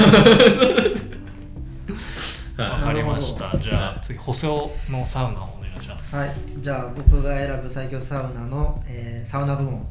[2.57, 3.55] わはかりました。
[3.59, 5.56] じゃあ次細尾のサウナを。
[5.56, 6.15] お願いします。
[6.15, 6.29] はい。
[6.57, 9.85] じゃあ僕が選ぶ最強サウナの、えーサウナ部門。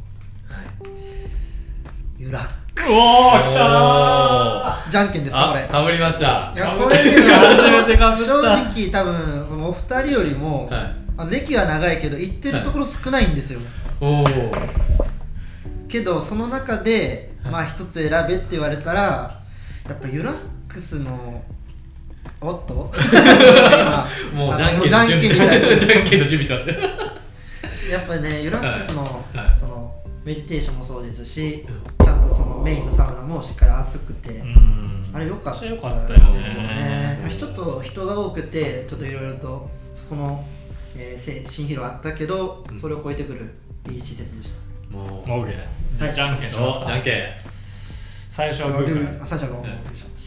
[2.18, 2.44] ユラう
[2.88, 4.90] おーきたー。
[4.90, 5.62] じゃんけんですかこれ。
[5.62, 6.52] あかぶりました。
[6.54, 7.12] いやこれね
[8.16, 10.94] 正直多分そのお二人よりも、はい。
[11.18, 13.60] あの歴は長いけど行ってるところ少ないんですよ、
[14.02, 14.26] おお
[15.88, 19.40] けどその中で、はいまあ一つ選べって言われたら
[19.88, 20.36] やっぱユラッ
[20.68, 21.42] クスの
[22.40, 22.92] おっと？
[24.32, 25.16] 今もうあじゃんけんのもうじゃんけ
[26.26, 26.78] してますね。
[27.90, 29.58] やっぱねユラックスの,、はい。
[29.58, 31.64] そのメディテーションもそうですし、
[32.04, 35.10] ちゃんとそのメインのサウナもしっかり熱くて、うん。
[35.12, 36.68] あれ良かったですよね。
[36.68, 37.18] ね。
[37.22, 40.44] まあ人と人が多くてちょっといろいろとそこの、
[40.96, 42.78] えー、せ新ヒロあったけど、うん。
[42.78, 43.54] それを超えてくる
[43.90, 44.52] いい施設でし
[44.90, 44.96] た。
[44.96, 46.04] もうオーケー。
[46.06, 46.14] はい。
[46.14, 46.82] じゃんけんしますか。
[46.82, 47.22] おじゃんけん
[48.30, 49.64] 最初はグーあ最初が、うん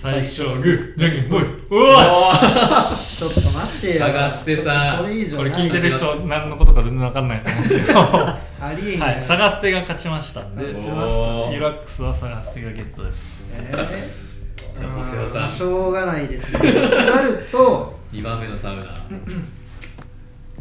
[0.01, 1.43] 最初はグーじゃんけんぽい。
[1.43, 4.05] うわしちょっと待ってよ。
[4.05, 7.99] 探してさこれ以上これ聞いてる人何のことか全然わかんないと思うんですけど。
[7.99, 9.19] はありえんよ。
[9.19, 10.71] い探す手が勝ちましたんで。
[10.71, 11.19] 勝ちました。
[11.19, 13.49] おーユラックスは探す手がゲットです。
[13.51, 14.79] えー。
[14.79, 15.35] じゃあ細尾さん。
[15.35, 16.59] まあしょうがないですね。
[16.59, 17.99] なると。
[18.13, 19.05] 2番目のサウナ。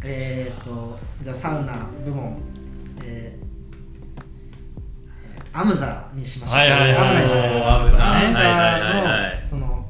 [0.05, 2.39] えっ、ー、とじゃあサウナ部門。
[3.05, 3.38] えー
[5.59, 6.59] アムザにしましょう。
[6.61, 6.95] はいはいはい。
[6.95, 7.65] アムザにします。
[7.65, 7.99] アムザ。
[9.43, 9.87] のその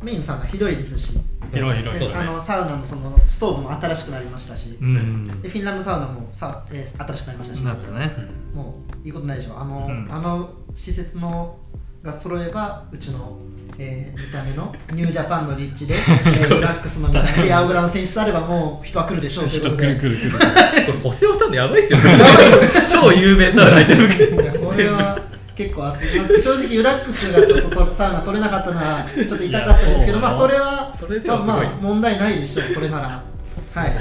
[0.00, 1.18] メインのサウナ広いですし、
[1.52, 2.14] 広い広い。
[2.14, 8.12] あのサウナのそのストーブも新しくなりましたし、うんでフィンランドサウナもさ、えー新しくなりましたし、なったね。
[8.54, 9.58] もういいことないでしょ。
[9.58, 10.06] あの、うん。
[10.08, 11.58] あの施設の
[12.04, 13.38] が揃えばうちの、
[13.82, 19.94] えー見た目のニュージャパンの立地で、 えーリラックスの見た目で青グラの選出あればもう人は来るでしょうという人ことで。
[19.96, 21.98] これ細尾さんのやばいっすよ
[22.92, 24.42] 超有名サウナ入ってるけど。
[24.42, 25.18] いやこれは
[25.56, 30.92] 結構熱い、まあ正直ユラックスがちょっととサウナ取れなかったのはちょっと痛かったですけどまあそれは
[31.26, 33.08] まあ、まあ問題ないでしょうこれなら。
[33.08, 33.96] はい。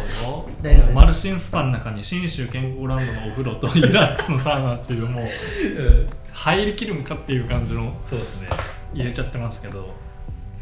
[0.62, 5.24] 大丈夫マルシンスパの中に信州健康ランドのお風呂とリラックスのサウナっていうもう
[6.34, 7.94] 入りきるんかっていう感じの。
[8.06, 8.50] そうですね
[8.94, 9.94] 入れちゃってますけど。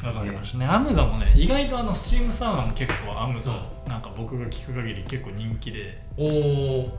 [0.03, 0.65] わかりましたね。
[0.67, 5.99] アムザもね意外とあのスチームサウナも結構アムザ、なんか僕が聞く限り結構人気で。
[6.17, 6.97] おお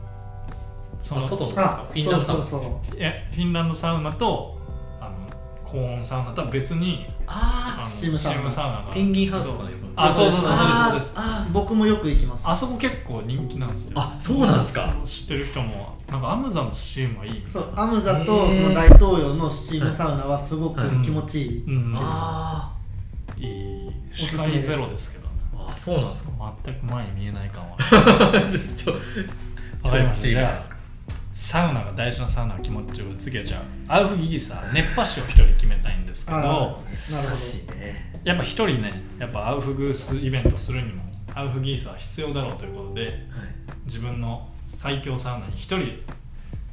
[1.01, 1.63] そのあ外のですか？
[1.65, 2.97] あフィンランドサウナ。
[2.97, 4.59] いやフィンランドサウナと
[4.99, 5.15] あの
[5.63, 10.55] 高温サウナとは別にああのスチームサウナペンギンハウスとかであそうそうそうそう。
[10.57, 11.15] あです
[11.51, 12.43] 僕もよく行きます。
[12.47, 13.93] あそこ結構人気なんですよ。
[13.95, 14.95] あそうなんですか？
[15.05, 21.93] 知ってる人もなんかアムザのスチームはいいそうアムザとその大東洋のスチームサウナはすごく気持ちいい、うん。
[21.97, 22.73] あ
[23.37, 26.53] いいお視すすめです界ゼロですけどねーあそうなんですか？
[26.65, 27.77] 全く前に見えない感は。
[28.75, 28.93] ちょ
[29.83, 30.78] わかりました
[31.39, 36.79] サウナが大事なサウナの気持ちを次はじゃあアウフギーサー熱波師を一人決めたいんですけどなるほど。
[38.25, 41.01] やっぱ一人ねやっぱアウフグースイベントするにも
[41.33, 43.25] アウフギーサー必要だろうということで
[43.85, 46.03] 自分の最強サウナに一人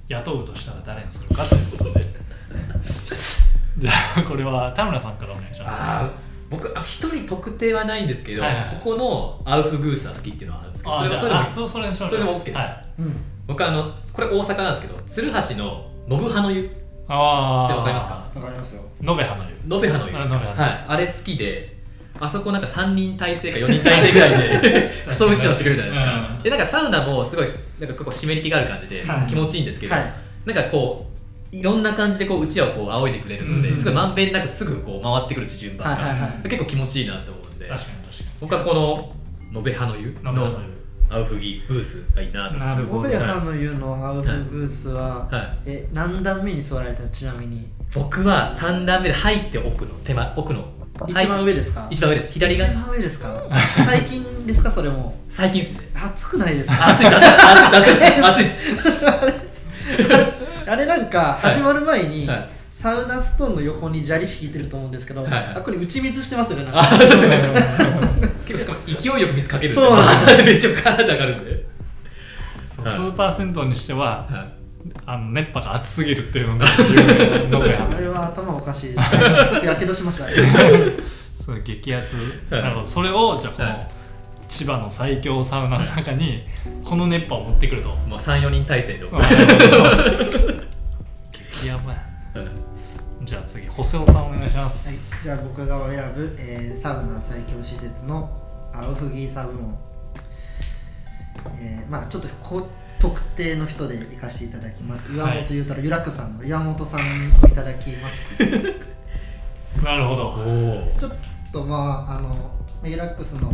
[0.08, 2.04] 雇うとしたら誰にするかということで。
[3.78, 6.10] じゃあこれは田村さんからお願いしまああ
[6.50, 10.70] 僕あ一人特定はないんですけど、はいはいここのアウフグースは好きっていうのはある。
[10.70, 12.58] んですけどそれそれそれそれそれでも OK です。
[12.58, 13.16] はい、うん。
[13.46, 16.70] 僕あのこれ大阪なんですけど鶴橋の信葉の湯。
[17.08, 18.14] ああってわかりますか？
[18.34, 18.82] わかりますよ。
[19.00, 19.50] 延べ葉の湯。
[19.76, 20.36] 延べ葉の湯ですか？
[20.36, 20.56] あ延べ葉の湯。
[20.56, 21.76] はい、あれ好きで
[22.18, 26.42] あそこなんか3人体制か4人体制ぐらいで クソ打ちをしてくれるじゃないですか、うん。
[26.42, 27.58] でなんかサウナもすごいなんか
[27.94, 29.26] 結構湿り気がある感じではい。
[29.26, 30.12] 気持ちいいんですけど、はい。
[30.46, 31.10] なんかこ
[31.52, 33.78] ういろんな感じでこううちわをこう仰いでくれるので、うん。
[33.78, 36.48] すごいまんべんなくすぐこう回ってくるし順番が、はいはいはい。
[36.48, 39.14] 結構気持ちいいなと思うんで確かに確か僕はこの
[39.54, 40.58] 延べ葉の湯に延べ葉のの
[41.08, 42.76] アウフギブースがいいなと思って。
[42.76, 42.98] なるほど。
[43.00, 45.58] オベハの湯のアウフグースは、はい。
[45.66, 47.08] え何段目に座られた？
[47.08, 47.68] ちなみに。
[47.94, 50.64] 僕は3段目で入って奥の手前奥の。
[51.08, 51.86] 一番上ですか？
[51.90, 52.32] 一番上です。
[52.32, 52.64] 左が。
[52.66, 53.42] 一番上ですか？
[53.84, 54.70] 最近ですか？
[54.70, 55.14] それも。
[55.28, 55.90] 最近ですね。
[55.94, 56.88] 暑くないですあか？
[56.88, 57.16] 暑いです
[57.76, 58.24] 暑いです。
[58.24, 59.06] 暑いです。
[59.06, 59.34] 暑いで
[60.64, 60.70] す。
[60.70, 62.48] あれなんか始まる前に、はい。
[62.72, 65.44] サウナストーンの横に砂利敷いてると思うんですけど、はいはい。
[65.54, 66.66] あこれ打ち水してますよね
[68.46, 69.72] 結構しかも勢いよく水かける。
[69.72, 71.62] んでそうなんめっちゃ体上がるんで、はい。
[72.68, 74.56] そうスーパー銭湯にしてははい。
[75.04, 78.94] あの熱波が暑すぎるっていうのが 有名な延べあ葉れは頭おかしい
[79.66, 80.32] やけどしましたね。
[81.44, 82.16] そう激アツ、
[82.50, 82.62] はい。
[82.62, 82.88] なるほど。
[82.88, 83.88] それをじゃあこの、はい。
[84.48, 86.44] 千葉の最強サウナの中に
[86.84, 87.88] この熱波を持ってくると。
[87.88, 89.00] もう34人体制で、
[91.60, 91.98] 激ヤバや。
[92.34, 92.46] はい
[93.26, 98.30] じゃあ次ホセオさんお願いしまはいす、、じゃあ僕が選ぶ、えーサウナ最強施設の
[98.72, 99.76] アウフギーサ部門、
[101.60, 102.68] えーまあちょっとこ
[103.00, 105.12] 特定の人で行かせていただきます。
[105.12, 105.44] 岩はい。
[105.44, 108.42] 本裕太郎、ユラクさんの岩本さんにいただきます。
[109.82, 110.28] なるほど。
[110.28, 111.12] おちょっ
[111.52, 112.36] とまああのま
[112.84, 113.52] あユラックスの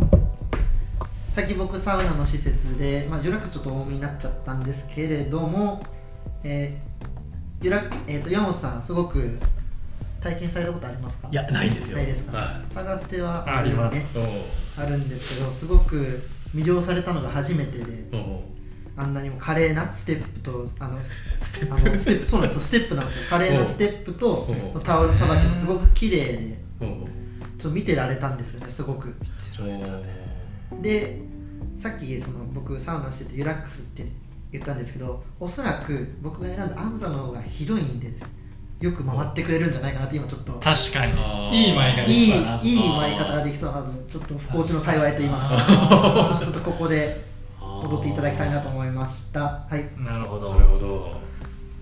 [1.33, 5.83] さっき僕サウナの施設で、まあ、ユラックスちょっと多めになっちゃったんですけれども、
[6.45, 6.93] えー
[7.65, 9.39] ユラえー、と山本さんすごく
[10.23, 11.29] 体験されたことありますか？
[11.31, 11.97] いやないんですよ。
[11.97, 14.01] ないですか、は探してはありまあるよね。
[14.01, 16.23] すあるんですけどすごく
[16.55, 18.07] 魅了されたのが初めてで
[18.97, 20.99] あんなにも華麗なステップとあの
[21.41, 21.75] ステップ。
[21.75, 22.61] あのステップそうなんですよ。
[22.63, 23.25] ステップなんですよ。
[23.29, 24.47] 華麗なステップと
[24.85, 26.97] タオルさばきもすごく綺麗でちょっ
[27.59, 29.15] と見てられたんですよねすごく。
[30.81, 31.21] で
[31.79, 34.07] さっきその僕サウナしててユラックスって
[34.53, 38.11] 言ったんですけどおそらく僕が選んだアムザの方が広いんで
[38.83, 40.53] よく回ってくれるんじゃないかなって今ちょっと。
[40.55, 41.13] 確かに。
[41.69, 45.57] いい前がでいいいい舞い方ができそうなのでちょっと不幸中の幸いと言いますか。
[45.57, 47.25] あちょっとここで
[47.61, 49.41] 踊っていただきたいなと思いました。
[49.41, 49.89] はい。
[50.03, 50.55] なるほど。
[50.55, 51.13] なるほど。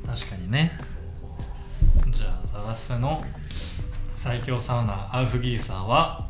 [0.06, 0.78] 確かにね。
[2.10, 3.24] じゃあ探せの
[4.14, 6.26] 最強サウナアウフギーサーは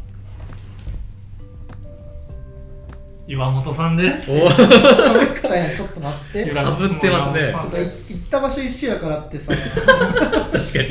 [3.31, 4.29] 岩本さんです。
[4.33, 4.49] お。
[4.49, 6.51] かぶったやんちょっと待って。
[6.51, 7.55] かぶってますね。
[7.57, 9.55] っとい行った場所一緒やからってさ。
[9.55, 10.83] 確か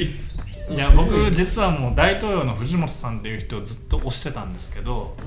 [0.69, 0.75] に。
[0.75, 5.17] いや僕実はもう大統領の藤本さんっていう人をずっと推してたんですけど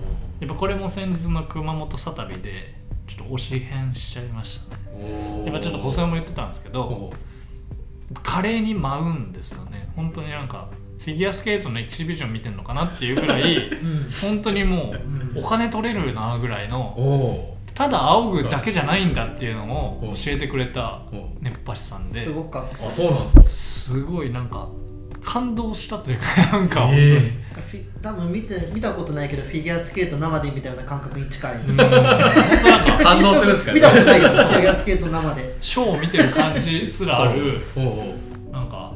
[0.40, 2.74] やっぱこれも先日の熊本サタビで
[3.08, 4.82] ちょっと推し変しちゃいましたね。
[5.44, 7.12] 今ちょっと細尾も言ってたんですけどお
[8.22, 9.90] 華麗に舞うんですよね。
[9.96, 10.70] 本当になんか
[11.02, 14.08] フィギュアスケートのエキシビジョン見てるのかなっていうぐらいうん。
[14.22, 14.94] 本当にも
[15.34, 22.20] うお金取れるなぐらいおのおただ仰ぐだけじゃないんだっていうのを教えてくれたお熱波師さんで。
[22.20, 22.86] すごかった。
[22.86, 23.44] あそうなんですか。
[23.44, 24.68] すごいなんか
[25.24, 26.24] 感動したというか
[26.56, 27.32] なんか本当に、え
[27.68, 31.54] フィ多分見て見たことないけどフィギュアスケート生で見たような感覚に近い。
[31.56, 31.76] うん。
[31.76, 33.74] 本当なんか感動するんですかね。
[33.74, 35.56] 見たことないけどフィギュアスケート生で。
[35.60, 37.60] ショーを見てる感じすらある。
[38.52, 38.92] なんか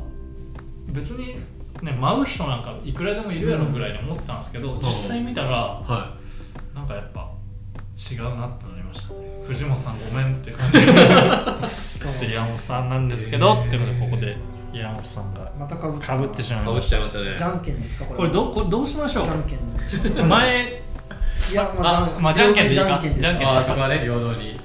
[0.88, 1.37] 別に
[1.87, 6.16] ね舞う人なんかいくらでもいるやろぐらいに思ってたんですけど、実際見たらは
[6.75, 7.31] なんかやっぱ
[8.11, 9.35] 違うなってなりましたね。
[9.49, 10.79] 藤本さんごめんって感じ。
[11.99, 14.37] そして山本さんなんですけど、へーっていうのでここで
[14.72, 16.07] 山本さんがまたかぶった。
[16.09, 17.35] かぶってしまいましちゃいましたね。
[17.37, 18.29] じゃんけんですかこれ。
[18.29, 20.14] たこれどこれどうしましょじゃんうけん。
[20.16, 20.83] の前
[21.51, 22.85] いやまああまあじゃんけんでいいか。
[22.85, 24.56] じゃんけんですじゃんけんああそこはね平等に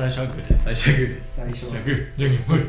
[0.00, 1.14] 最初はグーで最初はグー。
[1.14, 2.60] です最初じゃあグーじゃんけんほい。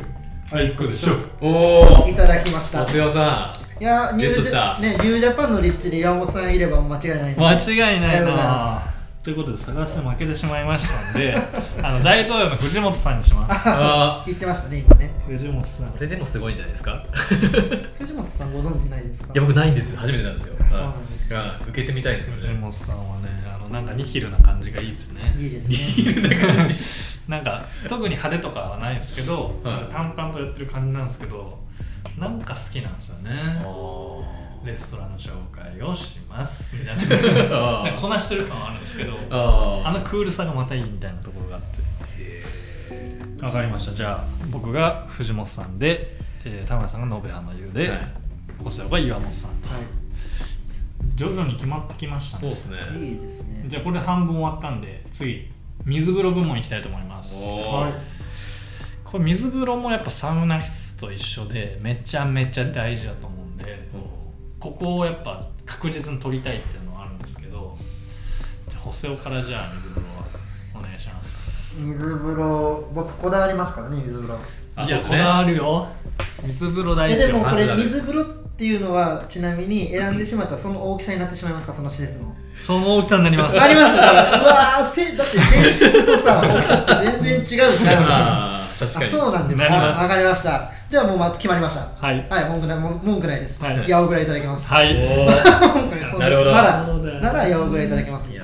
[0.52, 2.84] はいグーでしょおおいただきました。
[2.84, 4.58] おすよさいやニュゲットージした。
[4.74, 7.32] ャねニュージャパンのリッチで岩本さんいれば間違いない。
[7.32, 8.92] んで間違いないありがとうございなま
[9.24, 11.36] ということで探して負けてしまいましたんで
[11.84, 13.54] あの大統領の藤本さんにします。
[13.70, 15.12] あ言ってましたね今ね。
[15.28, 15.94] 藤本さん。
[15.94, 17.06] それでもすごいんじゃないですか？
[18.00, 19.28] 藤本さんご存知ないですか？
[19.34, 19.98] いや僕ないんですよ。
[19.98, 20.56] 初めてなんですよ。
[20.72, 22.48] そうなんですねはい受けてみたいですけどね。
[22.50, 25.34] 藤本さんはねあのなんかニヒルな感じがいいですね。
[25.38, 27.28] いいですね。
[27.28, 29.92] なんか特に派手とかはないんですけど、はい。
[29.92, 31.60] 淡々とやってる感じなんですけど
[32.18, 33.62] なんか好きなんですよね。
[33.64, 37.84] あレストランの紹介をしますみたい ー。
[37.84, 41.82] なこなしてる感はあるんですけどああのクールさがまたいいみたいなところがあって。
[43.44, 43.94] わかりました。
[43.94, 48.08] じゃあ僕が藤本さんで、えー田村さんが延花優で、はい。
[48.64, 49.70] こちらが岩本さんと。
[49.70, 49.76] は
[51.22, 52.42] 徐々に決まってきましたね。
[52.42, 53.00] そうですね。
[53.00, 53.66] いいいですね。
[53.68, 55.52] じゃあこれ半分終わったんで次
[55.86, 57.36] 水風呂部門いきたいと思います。
[57.44, 57.94] はい。
[59.04, 63.88] これ水風呂もやっぱサウナ室と一緒でめちゃめちゃ大事だと思うんで
[64.60, 67.78] ここをやっぱ確実に取りたいっていうのはあるんですけど
[68.68, 70.26] じゃあ細尾からじゃあ水風呂は
[70.74, 71.80] お願いします。
[71.82, 74.40] 水風呂僕こだわりますからね水風呂。
[74.76, 75.10] あいいですね。
[75.10, 75.88] こだわるよ。
[76.44, 82.36] 水風呂大事よえでもこれ水風呂っていうのはちなみに選んでしまったらその大きさになってしまいますかその施設の。
[82.62, 83.60] その大きさになります。
[83.60, 88.04] ありますよこれうわーせだって前室とさ大きさって全然違うじゃん。
[88.04, 89.12] ああー確かに。
[89.12, 89.74] そうなんですか。
[89.74, 90.72] わかりました。
[90.90, 92.06] じゃあもうま決まりました。
[92.06, 92.28] はい。
[92.30, 93.62] はい文句ない文文句ないです。
[93.64, 93.92] はい。
[93.92, 94.72] 八尾ぐらいいただきます。
[94.72, 94.94] はい。
[94.94, 95.06] ない
[96.12, 96.52] そうなるほど。
[96.52, 96.88] なら
[97.22, 98.30] なら八尾ぐらいいただきます。
[98.30, 98.44] いや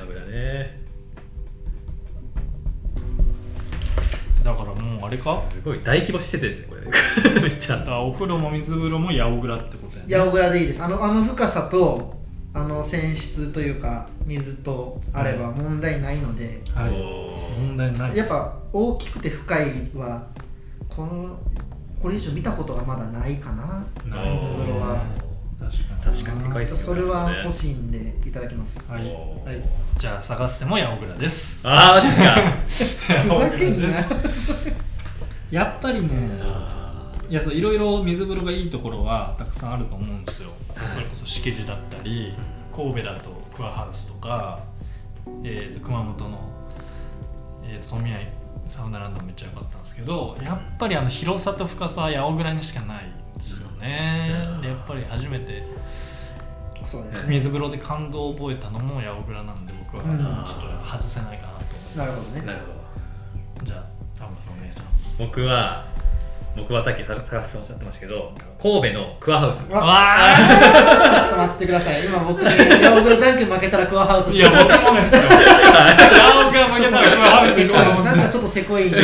[4.97, 5.41] もうあれか？
[5.51, 6.81] すごい大規模施設ですねこれ。
[7.41, 7.77] めっちゃ。
[7.77, 10.15] だからお風呂も水風呂も八尾倉ってことやね。
[10.15, 10.83] 八尾ぐらいでいいです。
[10.83, 12.15] あのあの深さと
[12.53, 16.91] あの泉質というか水とあれば問題ないので、はい。
[17.61, 18.17] 問題ない。
[18.17, 20.27] やっぱ大きくて深いは
[20.89, 21.39] この
[21.99, 23.85] これ以上見たことがまだないかな。
[24.03, 25.03] 水風呂は。
[25.59, 26.41] 確かに。
[26.43, 26.65] 確かに。
[26.67, 29.03] それは欲しいんでいただきます、はい。
[29.03, 31.67] はいじゃあ探しても八尾倉です。
[31.67, 33.13] ああですか。
[33.23, 33.87] ふざけんな。
[35.49, 40.87] や っぱりねあいやそういろいろ水風呂がいいところはたくさんあると思うんですよ、はい。
[40.87, 42.35] それこそ敷地だったり
[42.75, 44.59] 神戸だとクアハウスとか、
[45.43, 46.39] えー、と熊本の、
[47.63, 48.27] えー、と富谷
[48.67, 54.31] サウナランドもめっちゃ良かったんですけどやっぱりあの広さと深さは八百倉にしかないんですよね。
[54.53, 54.61] うん。
[54.61, 55.63] でやっぱり初めて
[57.27, 60.45] 水風呂で感動を覚えたのも八百倉なんで僕はうん。
[60.45, 62.41] ちょっと外せないかなと思いなるほどね。
[62.45, 62.83] なるほどま
[63.61, 63.83] すじゃあ
[64.17, 65.15] 田村さんお願いします。
[65.17, 65.85] 僕は
[66.55, 69.71] 僕はさっき探探しておっしゃってましたけど神戸のクアハウス。
[69.71, 72.05] わわちょっと待ってください。
[72.05, 74.29] 今僕にヤオグラじゃんけん負けたらクワハウス。
[74.29, 75.21] ーいや僕もですよ。
[75.21, 75.93] 八
[76.33, 78.09] 百倉負けたらクアハウス行こうと思って。
[78.09, 78.97] なんかちょっとせこいな。
[78.97, 79.01] い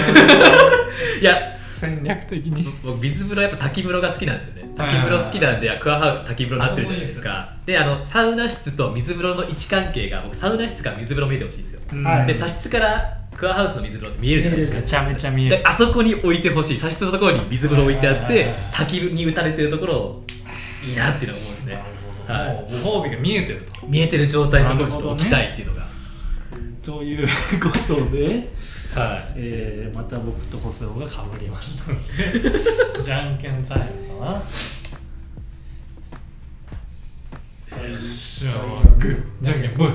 [1.23, 1.37] や
[1.85, 2.67] 戦略的に。
[2.83, 4.71] 僕水風呂やっぱ滝風呂が好きなんですよね。
[4.75, 7.53] 滝風呂好きなんでクアハウス滝風呂になってるじゃないですか。
[7.65, 11.81] であのサウナ室と水風呂の位置関係が僕サウナ室から水風呂見えてほしいんですよ。
[12.03, 12.27] はい。
[12.27, 14.79] で茶室からクアハウスの水風呂って見えるじゃないですか。
[14.81, 15.57] めちゃめちゃ見える。
[15.57, 16.77] であそこに置いてほしい。
[16.77, 18.61] 茶室のところに水風呂置いてあってはいはいはいはい。
[18.73, 20.23] 滝に打たれてるところを
[20.87, 21.79] いいなっていうのを思うんですね。
[22.27, 23.87] なるほどもうご褒美が見えてると。
[23.87, 25.83] 見えてる状態のところにちょっと置きたいっていうのが、
[26.81, 27.27] という
[27.59, 28.49] ことで、
[28.95, 29.33] はい。
[29.35, 31.91] えーまた僕と細尾がかぶりました。
[31.91, 31.97] の
[32.97, 33.79] でじゃんけんタイ
[34.09, 34.43] ムかな。
[36.87, 39.87] 最初はグーじゃんけんブー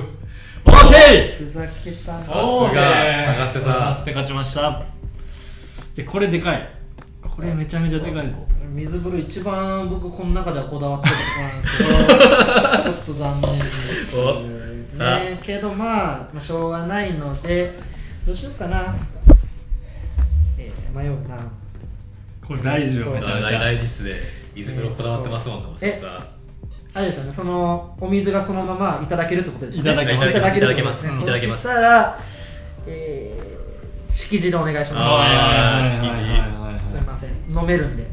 [0.65, 1.45] オッケー！
[1.45, 2.19] ふざけたな。
[2.19, 3.35] さすが。
[3.35, 4.83] 探してさ探して勝ちました。
[5.95, 6.69] でこれでかい。
[7.21, 8.37] これめちゃめちゃでかいぞ。
[8.73, 11.21] 水風呂一番僕この中ではこだわってると
[11.83, 14.15] ころなんですけど ちょっと残念です
[14.97, 17.79] ねけどまあ、まあ、しょうがないので
[18.29, 18.93] どうしようかな。
[20.55, 21.35] えー、迷うな。
[22.47, 24.11] これ大事よめちゃめちゃ大大事っすね。
[24.53, 26.27] 水風呂こだわってますもんねえさ
[26.93, 29.91] あれですよねそのお水がそのままいただけるってことですよね。
[29.93, 30.29] いただけます。
[30.29, 31.17] いただけるってことですね。
[31.23, 31.63] いただけます。
[31.63, 32.19] そしたら
[32.85, 35.11] えー、敷地でお願いします。
[35.11, 38.05] あー敷地すみません飲めるんで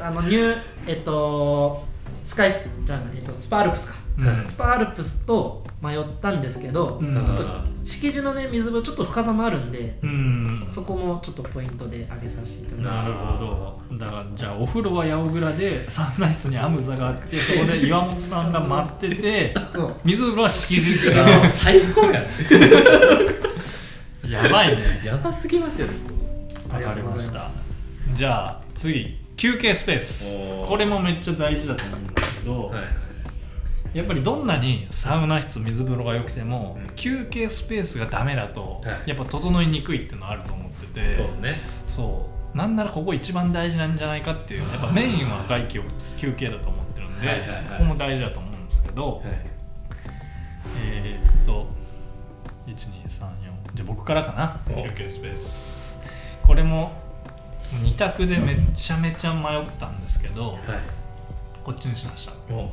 [0.00, 1.84] あのニューえっと
[2.24, 4.44] スカイスじゃないえっとスパールプスか、うん。
[4.44, 7.26] スパールプスと迷ったんですけど、うん。
[7.26, 7.44] ちょっと
[7.84, 10.66] 敷地のね水風呂ちょっと深さもあるんでうん。
[10.70, 13.98] そこもちょっとポイントで上げさせていただきましなるほど。
[13.98, 19.96] だからじゃあお風呂は八百倉でサウナ室にアムザがあってそこで岩本さんが待っててたそう。
[20.04, 21.48] 水風呂は敷地が。
[21.48, 22.26] 最高やん。
[24.28, 25.02] やばいね。
[25.04, 25.94] やばすぎますよね。
[26.72, 27.50] わかりました。
[28.14, 29.18] じゃあ次。
[29.36, 30.30] 休憩スペース。
[30.66, 33.05] これもめっちゃ大事だと思うんだけど、はい
[33.96, 36.94] やっぱりどんなにサウナ室水風呂が良くても、うん。
[36.94, 39.10] 休憩スペースがダメだと、はい。
[39.10, 41.14] やっぱ整いにくいっていうのはあると思ってて。
[41.14, 41.60] そうですね。
[41.86, 42.56] そう。
[42.56, 45.82] なんならここ一番大事なんじゃないかっていうやっぱメインは外気を
[46.16, 47.64] 休憩だと思ってるんで、はいはいはい。
[47.64, 49.22] ここも大事だと思うんですけど、はい。
[50.82, 51.66] えーっと
[52.66, 53.08] 1234
[53.74, 54.60] じゃあ僕からかな？
[54.74, 54.82] お。
[54.84, 55.98] 休憩スペース。
[56.42, 56.92] これも
[57.82, 60.60] 2択でめちゃめちゃ迷ったんですけどはい。
[61.64, 62.32] こっちにしました。
[62.52, 62.72] も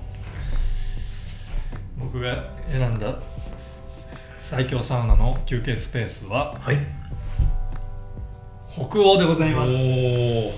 [1.97, 3.15] 僕が選んだ
[4.39, 6.77] 最強サウナの休憩スペースはうはい。
[8.67, 9.71] 北欧でございます。
[9.71, 10.51] い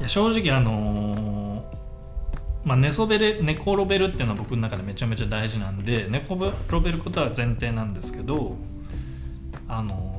[0.00, 6.36] や正直あのーまあ、寝そべれ寝転べるっていうのは僕の中でめちゃめちゃ大事なんで寝転
[6.80, 8.56] べることは前提なんですけど
[9.68, 10.14] あのー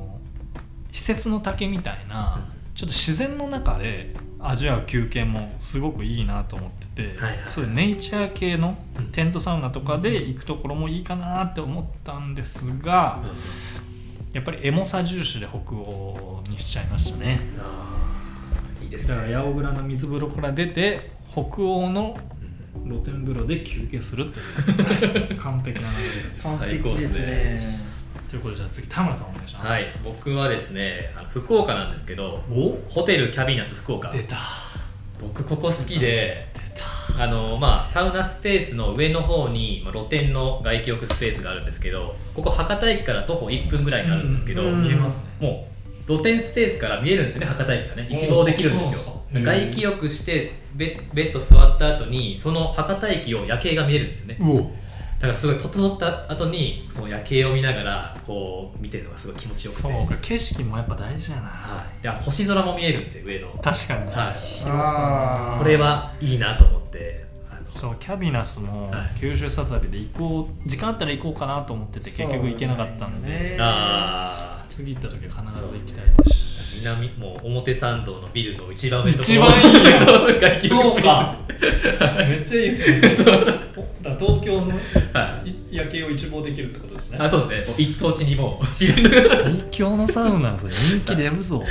[0.92, 9.06] 施設の竹みたいなちょっと自然の中で味わう休憩もすごくいいなと思ってて、はいはいそういうネイチャー系のうん。
[9.12, 13.22] テントサウナとかで行くところもいいかなって思ったんですが
[14.32, 17.40] やっぱりエモさ重視で北欧にしちゃいましたね。
[18.82, 19.14] いいですね。
[19.16, 22.16] だから八百倉の水風呂から出て北欧の
[22.84, 24.42] 露天風呂で休憩するとい
[25.32, 26.42] う 完璧な流れです。
[26.42, 27.26] 完最高ですすね。
[27.26, 27.80] ね
[28.28, 29.70] ということでじゃあ次田村さんお願いします。
[29.70, 29.82] はい。
[30.04, 32.78] 僕はですねあの福岡なんですけどお？
[32.90, 34.10] ホテルキャビナス福岡。
[34.10, 34.36] 出た。
[35.20, 36.48] 僕ここ好きで
[37.18, 45.48] あのまあサウナスペースの上の方に、まあ、露天の外気浴スペースがあるんですけどここ博多駅から徒歩1分ぐらいになるんですけど、うん見えますね。
[45.48, 48.08] もう露天スペースから見えるんですよね博多駅がね。
[48.10, 49.22] 一望できるんですよ。
[49.32, 54.38] 外気浴してベベッド座った後にその博多駅を夜景が見えるんですよね
[55.18, 59.82] だからすごい整った後にその夜景を見ながらこう見てるのがすごい気持ちよくて。
[59.82, 61.42] そうか景色もやっぱ大事やな。
[61.44, 63.48] はい、星空も見えるんで上の。
[63.62, 65.58] 確かに、はい。
[65.58, 67.60] これはいいなと思ってあの。
[67.66, 69.18] そうキャビナスもはい。
[69.18, 74.70] 九州サタビで行こう時間あったら行こうかなと思ってて結局行けなかったんで、ねあー。
[74.70, 76.56] 次行った時は必ず行きたいです。
[76.76, 79.52] し南もう表参道のビルの一番上のとこ一番い
[79.82, 80.06] いやん。
[80.40, 81.22] 外気浴スペー
[81.80, 83.36] スめっちゃいいっすね
[84.06, 84.68] だ東京の
[85.12, 85.54] はい。
[85.70, 87.18] 夜景を一望できるってことですね。
[87.20, 87.74] あそうですね。
[87.78, 88.60] 一等地にも。
[88.62, 88.92] う最
[89.70, 91.58] 強のサウナそれ人気出るぞ。
[91.60, 91.66] はい。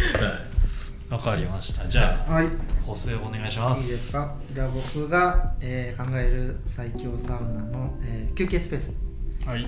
[1.14, 1.88] わかりました。
[1.88, 2.46] じゃあはい。
[2.46, 2.52] いい
[2.86, 4.36] 補正お願いしまですすか？
[4.54, 8.92] じゃあ僕が、えー考える最強サウナの、えー休憩スペース。
[9.48, 9.68] はい。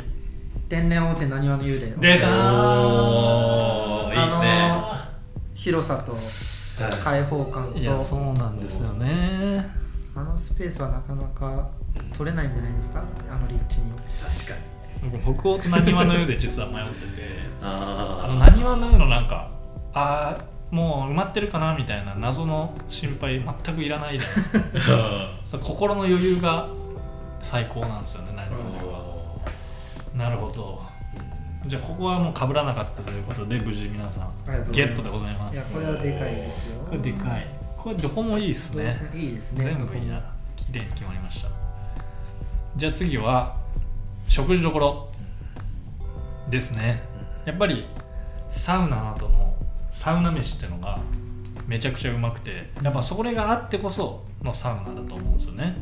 [0.69, 1.93] 天然温泉なにわの湯で。
[1.99, 4.13] 出たー。
[4.15, 4.47] いいっすね。
[4.71, 5.09] あ
[5.55, 6.19] 広さとは
[6.89, 6.93] い。
[7.03, 9.67] 開放感と、いやそうなんですよね。
[10.15, 11.69] あのスペースはなかなか
[12.13, 13.03] 取れないんじゃないですか？
[13.29, 13.91] あの立地に。
[13.91, 14.57] 確か
[15.03, 15.09] に。
[15.23, 17.27] 僕北欧となにわの湯で実は迷ってて。
[17.61, 19.51] ああのなにわの湯のなんか
[19.93, 24.41] あーもう埋まってるかなみたいな謎の心配全くいらないじゃないで
[25.45, 25.59] すか。
[25.59, 26.67] 心の余裕が
[27.39, 29.17] 最高なんですよねなにわの湯は
[30.15, 30.81] なるほど。
[31.65, 34.31] じゃあここはもう被らなかったということで無事皆さん
[34.71, 35.55] ゲットでございます。
[35.55, 36.83] いやこれはでかいですよ。
[36.85, 37.47] これでかい。
[37.77, 38.93] これどこもいいですね。
[39.13, 40.01] いいですね全部いい
[40.55, 41.49] 綺麗に決まりました
[42.77, 43.57] じゃあ次は
[44.29, 45.11] 食事どころ
[46.47, 47.01] ですね。
[47.43, 47.87] やっぱり
[48.49, 49.55] サウナの後の
[49.89, 50.99] サウナ飯っていうのが
[51.65, 55.75] めちゃくちゃうまくてやっぱそれがあってこそのサウナだと思うんですよね。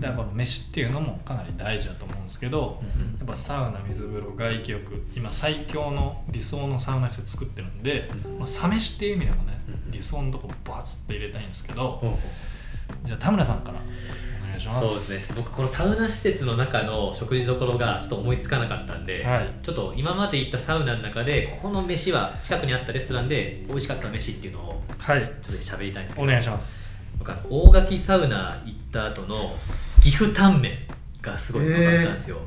[0.00, 9.92] だから飯っていうのもかなり大事だと思うんですけどうんやっぱサウナ水風呂外気浴今最強の理想のサウナ施設作ってるんで、まあ、サ飯っていう意味でもねうん。
[9.92, 12.14] 理想のとこバツって入れたいんですけどうん
[13.04, 13.78] じゃあ田村さんから
[14.60, 14.88] いします。
[14.88, 15.34] そうですね。
[15.36, 19.48] 僕このサウナ施設の中の食事どころがちょっと思いつかなかったんで、はい。
[19.62, 25.20] ちょっと今まで行ったサウナの中でここの飯は近くにあったレストランで美味しかった飯っていうのをはい。
[25.20, 26.26] ちょっと喋りたいんですけど。
[26.26, 26.94] お願いします。
[27.18, 29.50] 僕大垣サウナ行った後の
[30.02, 32.38] 岐阜タンメンがすごい良かったんですよ、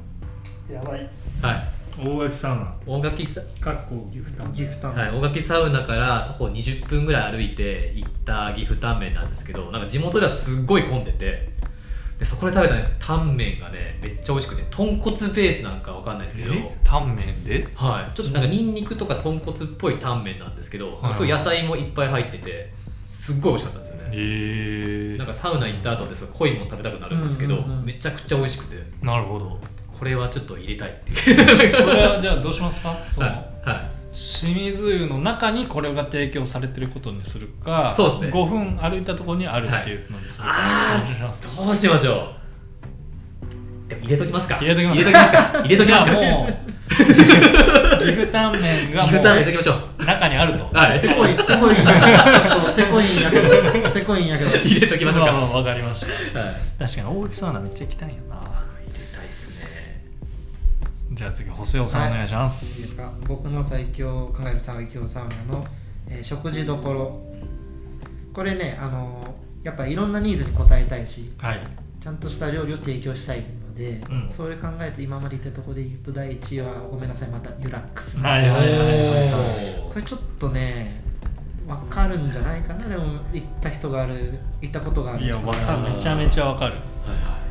[0.72, 1.10] やばい。
[1.42, 1.84] はい。
[1.96, 2.76] 大垣サウナ。
[2.88, 4.52] 大垣サかっこ岐阜タウン。
[4.52, 11.53] 岐阜タウン、はい、大垣サウナから徒歩20分ぐらい歩いて行った岐阜タンメンなんですけどなんか地元ではすっごい混んでて
[12.24, 16.54] でそこで食べた、ね、タンメンがねめっちゃ美味しくて豚骨ベースなんかわかんないですけど。
[16.82, 17.68] タンメンで？
[17.76, 22.72] はい、ちょっとなんかニンニクとか豚骨っぽいタンメンなんですけど、はいそう野菜もいっぱい入ってて
[23.10, 27.86] すっごい美味しかったんですよね、えなんかサウナ行った後ってすごい濃いもの食べたくなるんですけど、うんうんうん。
[27.86, 28.78] めちゃくちゃ美味しくて。
[29.02, 29.60] なるほど。
[29.92, 31.76] これはちょっと入れたいっていう。
[31.76, 32.98] それはじゃあどうしますか？
[33.06, 38.28] その、はい、はい清水湯の中にこれが提供されてることにするかそうですね。
[38.30, 42.34] 5分歩いたところにあるっていうのにするか、あどうしますーどうしましょ
[43.88, 43.90] う。
[43.90, 44.56] でも入れときますか。
[44.58, 45.60] 入れときます入れときますか？
[45.64, 46.22] 入れときますか？
[46.22, 46.54] もう
[46.94, 49.76] 岐阜タンメンが岐阜タンメン入れともきましょう。
[50.04, 51.00] う中にあると、はい。
[51.00, 51.76] せこいせこい
[52.72, 54.50] せこいんやけどせこいんやけど。
[54.52, 56.40] 入れときましょうか、わかりました。
[56.40, 58.33] はい、確かに大垣サウナめっちゃ行きたいんやな
[61.24, 62.46] じゃあ次補正をさんお願いしまい。
[62.48, 63.10] いす、ですか？
[63.28, 65.66] 僕の最強考える最強サウナの、
[66.10, 67.22] えー食事どころ
[68.34, 71.60] これねあのーやっぱいろんなニーズに応えたいしはい。
[72.02, 74.30] ちゃんとした料理を提供したいので、うん。
[74.30, 79.90] それ考えると今まで言ったところで言うと第1位はごめんなさいまたユラックス、はいはいはいはい。
[79.90, 81.02] これちょっとね
[81.66, 82.86] 分かるんじゃないかな？
[82.90, 85.94] でも行った人がある行ったことがあるいやわかる。
[85.96, 86.74] めちゃめちゃわかる。
[86.74, 86.82] はい
[87.26, 87.44] はい。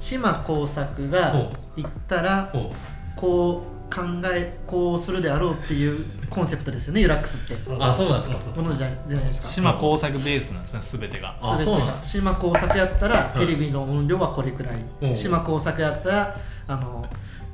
[0.00, 2.72] 島耕作がほ行ったらお
[3.16, 4.00] こう考
[4.32, 7.54] えこうするであろうっていうコンセプトですよねユラックスって。
[7.78, 9.48] あそうなんですかものじゃじゃないですか。
[9.48, 11.36] 島工作ベースなんですね全てが。
[11.42, 11.76] あ全てが。
[11.76, 13.38] そうなんです島工作やったらい。
[13.38, 15.08] テレビの音量はこれくらい、う。
[15.08, 16.36] ん島工作やったら
[16.66, 17.06] あの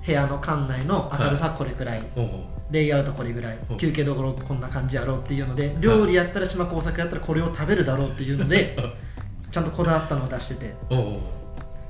[0.06, 2.28] 部屋の館内の明るさこれくらい、おう。
[2.70, 3.74] レイアウトこれぐらい、う。
[3.74, 8.76] ん休憩どころこんな感じやろうっていうので料理やったら島工作やったらこれを食べるだろうっていうので
[9.50, 10.66] ちゃんとこだわったのを出してて。
[10.66, 11.37] っおうおう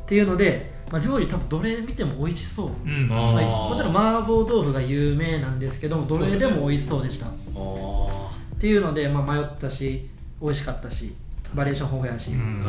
[0.08, 3.08] ていうので、まあ、料理多分どれ見ても美味しそう、うん。
[3.08, 7.26] はい、もちろん麻婆豆腐が有名なんですけどどれでも美味しそうでした。
[7.26, 10.08] っあていうので、まあ、迷ったし
[10.40, 11.14] 美味しかったし
[11.54, 12.64] バリエーション豊富やし、うん。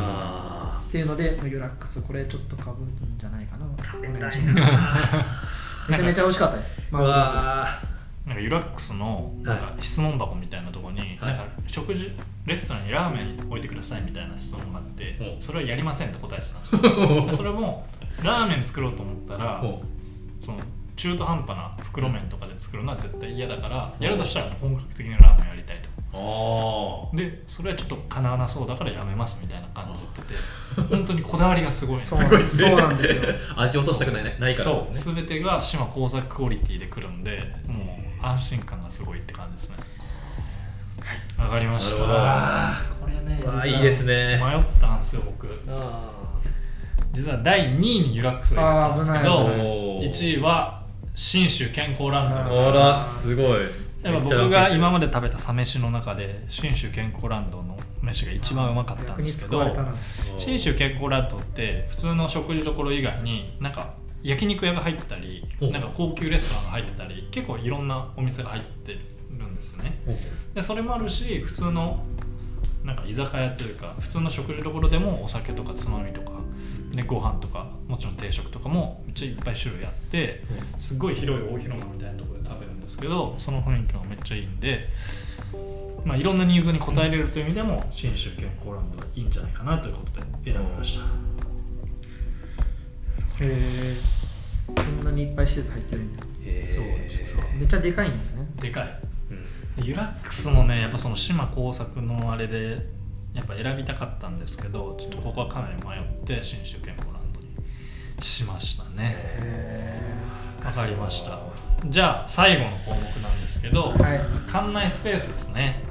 [0.90, 2.02] っていうのでユラックス。
[2.02, 3.66] これちょっとかぶるんじゃないかな。
[3.66, 4.60] お願いします。
[5.92, 6.82] めちゃめちゃ美味しかったです。
[6.92, 7.38] 麻婆豆腐。
[7.38, 7.82] わ
[8.26, 11.20] なんかユラックスのなんか質問箱みたいなところに、はい。
[11.20, 12.12] なんか食事
[12.50, 15.38] レストランにラーメン置いてくださいみたいな質問があって、う。
[15.38, 17.26] んそれはやりませんって答えてたんですよ。
[17.28, 17.88] で それも
[18.24, 19.64] ラーメン作ろうと思ったら
[20.40, 20.60] その
[20.96, 25.90] 中途半端な袋麺とかで作るのは絶対嫌だからやるとしたら本格的なラーメンやりたいと。
[26.12, 33.22] あでそれはちょっとかなわなそうだからやめますみたいな感じで言ってて 本当にこだわりがすごいそうよなんですよ。
[33.56, 35.16] あ 味落としたくないないからそうですね。
[35.16, 39.78] 全てが島工作クオリティでくるんでもう安心感がすごいって感じですね
[41.10, 42.06] はいわかりました。
[42.08, 44.38] なこれねうわいいですね。
[44.38, 45.48] 迷ったんですよ僕。
[45.68, 46.12] あ
[47.12, 49.64] 実は第2位にユラックスを入れたんですけどあー危な
[50.04, 50.84] い1位は
[51.16, 53.30] 信州健康ランドあらます。
[53.30, 53.62] すごい。
[54.04, 59.76] やっぱ僕が今まで食べたサ飯の中で信州健康ランドの飯が一番うまかったんですけど
[60.38, 69.00] 信州健康ランドって普通の食事どころ以外になんか焼肉屋が入ってたりおなんか高級レストランが入ってたり結構いろんなお店が入ってる
[69.48, 70.00] んですよね。
[70.54, 72.06] でそれもあるし普通の
[72.84, 76.32] なんか居酒屋というか普通の食事どころでもお酒とかつまみとか
[76.92, 80.44] でご飯とかもちろん定食とかもめっちゃいっぱい種類あって
[80.78, 84.88] すごい広い大広間みたいなところで食べるんですけどその雰囲気もめっちゃいいんで、
[86.06, 91.06] まあ、いろんなニーズに応えれるという意味でも信州健康ランドはいいんじゃないかなということで選びました。
[93.44, 93.98] へえ
[94.76, 96.24] そんなにいっぱい施設入ってるんだ。
[96.44, 97.46] へーそう実は。
[97.54, 98.50] めっちゃでかいんだね。
[98.60, 99.34] でかいう
[99.80, 99.84] ん。
[99.84, 102.88] でユラックスもねやっぱその島工作のあれで
[103.34, 107.48] やっぱ選びたかったんですけどちょっとここはかなり迷って信州健康ランドに
[108.22, 109.16] しましたね。
[109.16, 110.14] へ
[110.66, 111.40] わかりました。
[111.86, 114.20] じゃあ最後の項目なんですけど、えはい。
[114.52, 115.90] 館内スペースですね。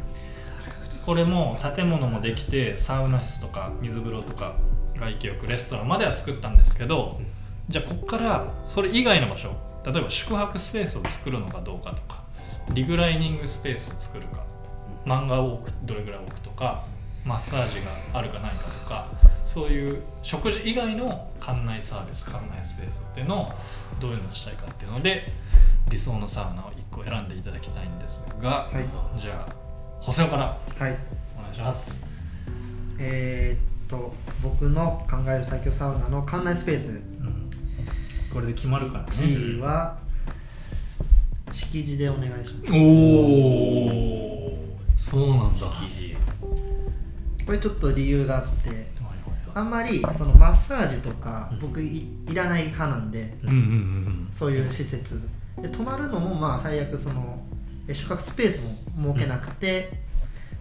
[1.09, 4.57] これも建物もできてサウナ室とか水風呂とか
[5.01, 7.19] 外気浴レストランまでは作ったんですけど
[7.71, 12.25] じゃあここからそれ以外の場所例えば宿泊スペースを作るのかどうかとか
[12.73, 14.49] リクライニングスペースを作るか。
[15.09, 16.85] 漫画を置くどれぐらい置くとか
[17.25, 17.77] マッサージ
[18.13, 19.09] があるかないかとか
[19.45, 23.53] そういう食事以外の館内サービス館内スペースっていうのを
[24.01, 25.33] どういうのをしたいかっていうので
[25.91, 28.81] 理想のサウナを1個選んでいただきたいんですが、は
[29.17, 29.21] い。
[29.21, 29.55] じゃあ
[30.01, 30.97] 細尾からはい。
[31.39, 32.05] お願いします。
[32.99, 34.13] えーっと
[34.43, 36.91] 僕の考える最強サウナの館内スペース。
[36.91, 37.51] うん。
[38.31, 39.09] これで決まるからね。
[39.11, 39.97] 1位は
[41.53, 42.73] 敷地でお願いします。
[42.73, 44.59] おお
[44.97, 45.59] そうなんだ。
[45.81, 46.17] 生地
[47.47, 48.87] これちょっと理由があって
[49.55, 51.59] あんまりそのマッサージとかうん。
[51.61, 55.29] 僕いいらない派なんでうんうんうんそういう施設。
[55.61, 57.43] で泊まるのもまあ最悪その
[57.89, 58.61] え宿泊スペース
[58.97, 59.91] も設けなくて、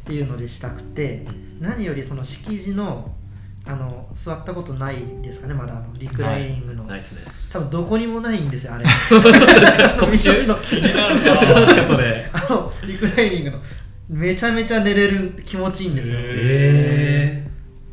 [0.07, 1.27] っていうのでしたくて
[1.59, 3.13] 何よりその敷地の
[3.67, 7.21] あの座ったことないですかねまだあのリクライニングの、ないっすね。
[7.51, 8.77] 多分どこにもないんですよあ
[11.97, 12.29] れ。
[12.31, 13.59] あのリクライニングの。
[14.09, 17.47] めちゃめちゃ寝れる気持ちいいんですよ、へえ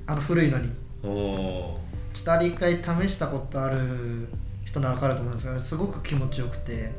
[0.06, 0.70] あの古いのに。
[1.02, 1.80] ー、お
[2.12, 4.28] ちょっとあれ一回試したことある
[4.64, 6.92] 人なら分かると思うんですがすごく気持ちよくて。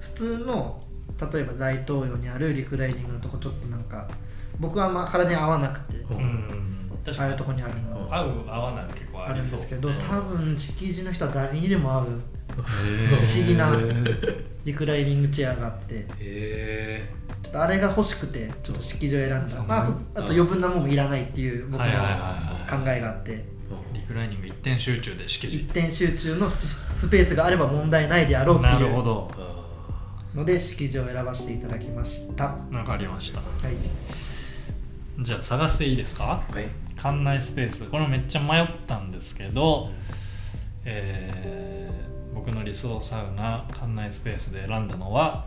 [0.00, 0.82] 普通の
[1.32, 4.08] 例えば大東洋にあるリクライニングのとこちょっとなんか
[4.58, 5.96] 僕はあんま体に合わなくて。
[5.96, 6.79] ーうん
[7.18, 12.20] ああいうとこにあるの合う合わないの結構あるんですけどね多分敷地の人は誰にでも合う。
[12.50, 12.62] 不
[13.14, 13.72] 思議な
[14.64, 16.04] リクライニングチェアがあって。
[16.18, 17.08] へ
[17.42, 19.62] ちょっとあれが欲しくてちょっと敷地を選んだ。
[19.62, 23.44] まあそあと余分なもんもいらないっていう僕の考はいえがあって。
[23.94, 26.66] リクライニング一点集中で敷一地点集中のス
[27.06, 29.30] スペースがあれば問題ないであろうってなるいうほど。
[30.34, 32.46] ので敷地を選ばせていただきました。
[32.46, 33.38] はわかりました。
[33.40, 33.44] い。
[35.20, 36.42] じゃあ探していいですか？
[36.50, 36.68] ーはい
[37.00, 37.84] 館内スペース。
[37.84, 39.90] これめっちゃ迷ったんですけど、
[40.84, 41.70] えー
[42.40, 45.46] 僕の理想サウナ館内スペースで選んだのは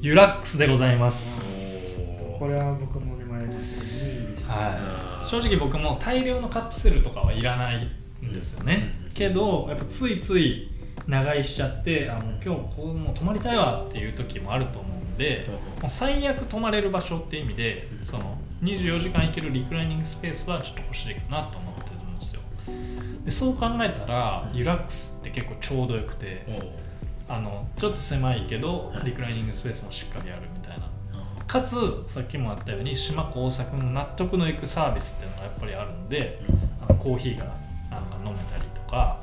[0.00, 1.98] ユラックスでございます、
[2.38, 7.88] これは僕もね迷いました2位でした、はい、正直僕も大量のカプセルとかはいらない
[8.24, 9.12] んですよね、うん。
[9.12, 10.70] けどやっぱついつい
[11.06, 15.46] 長居しちゃってあもう今日ここもう泊まりたいわっていう時もあると思うんで、
[15.80, 22.40] もう最悪泊まれる場所っていう意味でその24時間行けるリクライニングスペースはちょっと欲しいかなと思ってるんですよ。
[23.24, 26.46] でそう考えたらユラックスって結構ちょうどよくて
[27.28, 30.88] あのちょっと狭いけどリクライニングスペースもしっかりあるみたいな。
[31.46, 36.42] かつさっきもあったように島工作の納得のいくサービスっていうのがやっぱりあるんで
[36.86, 37.46] あのコーヒーが
[37.90, 39.18] なんか飲めたりとか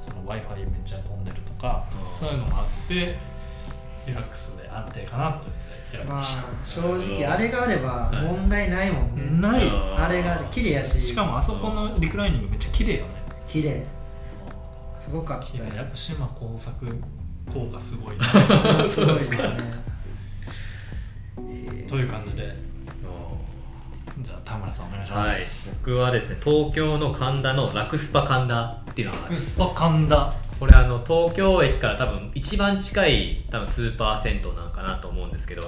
[0.00, 2.18] その w i f i めっちゃ飛んでるとかうん。
[2.18, 3.16] そういうのもあって
[4.08, 5.48] リラックスで安定かなと
[6.06, 6.24] まあ
[6.64, 9.68] 正直あれがあれば問題ないもんね、ない。
[9.96, 11.00] あれがあれ綺麗やし。
[11.00, 13.12] しかもあそこのリクライニングめっちゃ綺麗よね。
[13.46, 13.84] 綺麗。
[14.96, 15.46] すごかった。
[15.46, 15.76] よ綺麗。
[15.76, 16.86] やっぱ島工作
[17.52, 18.24] 効果すごいな。
[18.86, 19.38] すごいですね。
[21.88, 22.68] という感じで。
[24.20, 25.36] じゃあ田村さんお願いしまはい。
[25.36, 35.62] す、僕はですね東京の神田のラクスパ神田っていうのがあるクスパ神田これあの東京駅から多分一番近い多分スーパー銭湯なんかなと思うんですけど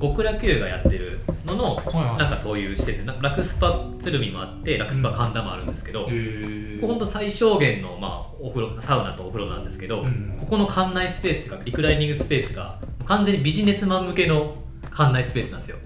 [0.00, 6.10] 極楽湯がやってるののはなんかそういう施設なラクスパ鶴見もあってラクスパ神田もあるんですけど、こ
[6.80, 10.36] こ本当最小限の、まあ、お風呂サウナとお風呂なんですけど、うん。
[10.40, 15.78] ここの館内スペースっていうかリクライニングスペースが完全にビジネスマン向けの館内スペースなんですよ。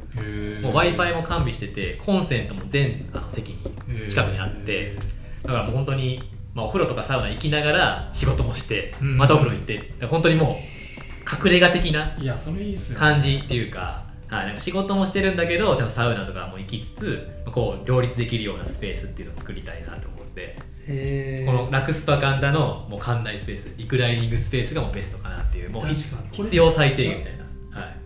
[0.62, 4.96] もう w i f i も完備しててコンセントも全あの席に近くにあって。
[5.42, 6.20] だからもう本当に、
[6.58, 9.16] まあ、お風呂とかサウナ行きながら仕事もして、うん。
[9.16, 10.06] またお風呂行って。
[10.06, 25.86] 本当にもう隠れ家的ないやそれいいっすよ感じっていうか,、はい、なんか仕事もしてるんだけどちゃんとサウナとかも行きつつこう両立できるようなスペースっていうのを作りたいなと思って、へこのラクスパカンダのもう館内スペースリクライニングスペースがもうベストかなっていうもう
[26.32, 27.44] 必要最低限みたいな、
[27.80, 27.96] はい、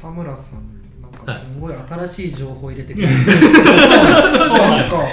[0.00, 0.73] 田村さん
[1.24, 3.12] かすごい新しい情報入れてくれる。
[3.14, 5.04] そうななんんか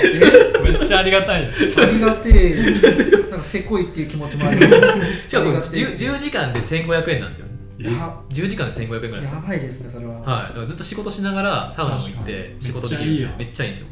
[0.64, 1.82] めっちゃありがたいです。
[1.82, 5.80] えありがてえなんかせこいっていう気持ちもありますしかもありがて。
[5.80, 7.48] え 10, 10時間で1500円なんですよ。
[7.80, 7.90] や
[8.30, 13.30] 10時間で1500円ぐらいやばいですねそれは、はい、だからずっと仕事しながらサウナも行って仕事できるめっちゃいいよ。
[13.40, 13.88] めっちゃいいんですよ。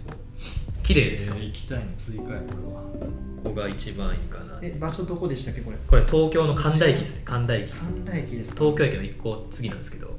[0.84, 2.82] 綺麗ですよ、えー行きたいの追加やこれは。
[3.44, 5.78] ここが一番いいかなえ場所どこでしたっけこれ？
[5.88, 7.22] これ東京の神田駅ですね。
[7.26, 7.74] 神田駅。
[7.74, 8.56] 神田駅ですか？
[8.64, 10.10] 東京駅の一個次なんですけど。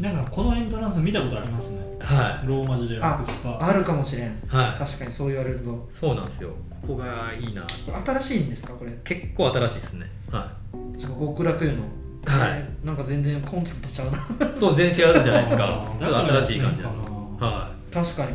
[0.00, 1.78] なんかこのエントランス見たことありますね。
[2.00, 2.46] はい。
[2.46, 4.38] ローマ字でラクスパあるかもしれん。
[4.48, 4.78] はい。
[4.78, 5.86] 確かにそう言われると。
[5.90, 6.50] そうなんですよ。
[6.82, 7.66] ここがいいな。
[8.04, 8.92] 新しいんですかこれ？
[9.04, 10.10] 結構新しいですね。
[10.30, 10.52] は
[10.96, 11.82] ちょっと極楽湯の。
[12.26, 12.58] はい。
[12.58, 14.18] えーなんか全然コンセプトちゃうな。
[14.18, 15.64] いそう全然違うじゃないですか。
[15.66, 16.04] あー。
[16.04, 18.32] ちょっと新しい感じなんですだは確かに。
[18.32, 18.34] い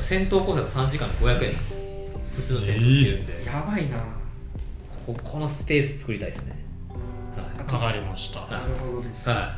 [0.00, 1.80] 戦闘コースだと3時間で500円なんですよ。
[2.36, 3.96] 普通の戦闘ってるんで、やばいな
[5.06, 6.56] こここのスペース作りたいですね。
[7.36, 9.56] はわかりました、はいなるほどです、い、は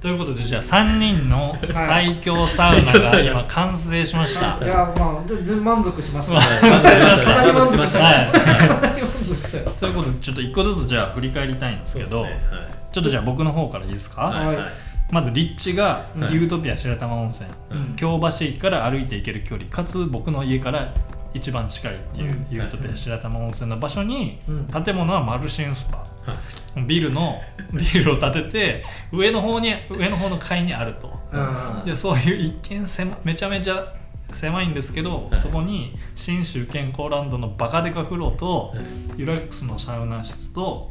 [0.00, 4.64] ということでじゃあ3人の最強サウナが今完成しました。
[4.64, 6.62] いやまあ全然満足しました、はい。
[6.62, 7.98] ね、満足しましたかなり満足した。
[7.98, 8.32] はい。
[8.32, 9.58] かなり満足した。
[9.58, 12.56] よということでちょっと1個ずつじゃあ振り返りたいんですけどそうですね。
[12.92, 14.46] ちょっとじゃあ僕の方からいいですか、はい。
[14.46, 14.56] はい。
[14.56, 14.72] はい
[15.10, 16.34] まず立地がはい。
[16.34, 17.94] ユートピア白玉温泉、うん。
[17.94, 20.94] 京橋駅から歩いて行ける距離かつ僕の家から
[21.34, 22.46] 一番近いっていううん。
[22.50, 24.82] ユートピア白玉温泉の場所にうん。
[24.82, 25.98] 建物はマルシンスパ。
[25.98, 26.38] は
[26.76, 26.82] い。
[26.86, 27.40] ビルの
[27.72, 31.18] ビルを建てて上の方に上の方の階にあると。
[31.32, 33.94] うんでそういう一見狭めちゃめちゃ
[34.32, 35.38] 狭いんですけど、はい。
[35.38, 38.74] そこに信州健康ランドのバカデカ風呂と、
[39.16, 40.90] ユラックスのサウナ室と,、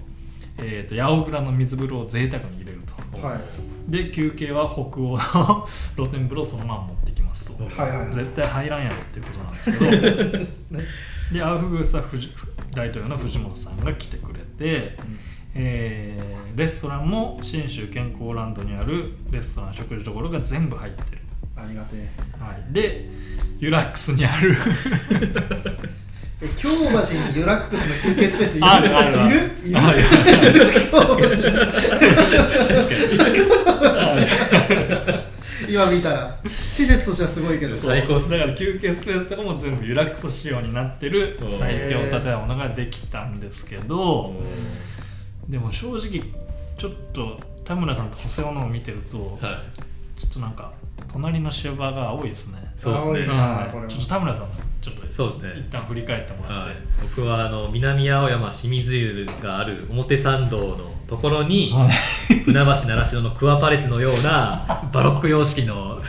[0.57, 3.25] えー、と八百倉の水風呂を贅沢に入れると。
[3.25, 3.39] はい。
[3.91, 10.77] で休憩は北欧の露天風呂をそのまま持ってきと、はいはい絶対入らんやろっていうことなんですけど。
[10.77, 10.83] ね
[11.31, 12.33] でアウフグースは藤
[12.73, 14.97] 大統領の藤本さんが来てくれて、
[15.53, 21.21] えーレストランも信州健康ランドにあるレストラン食事どころが全部入ってる、
[21.55, 22.09] ありがてえ。
[22.43, 23.07] はい、で
[23.59, 24.55] ユラックスにある。
[26.41, 26.75] え京橋
[27.29, 28.65] にユラックスの休憩スペースいる？
[28.65, 29.51] あるあるいる。
[29.65, 29.77] いる？
[29.77, 29.99] ある
[30.71, 31.25] 京橋。
[34.15, 34.25] に
[35.71, 36.39] 今見たら。
[36.45, 37.75] 施設としてはすごいけど。
[37.75, 38.29] 最高っす。
[38.29, 44.33] だから休憩スペースとかも全部ユラックス仕様になってる最強建物ができたんですけど
[45.47, 46.23] でも正直
[46.77, 50.19] ちょっと田村さんと補正のを見てるとはい。
[50.19, 50.73] ちょっとなんか
[51.07, 52.71] 隣の芝が多いですね。
[52.75, 53.11] そうですね。
[53.11, 53.85] 青いなは。
[53.85, 54.49] いちょっと田村さん
[54.81, 55.65] ちょっとそうですね。
[55.67, 61.73] 一旦振り返ってもらって、はい、僕はあの南青山清水湯がある表参道のところに、
[62.45, 65.99] 船橋習志野のクアパレスのようなバロック様式の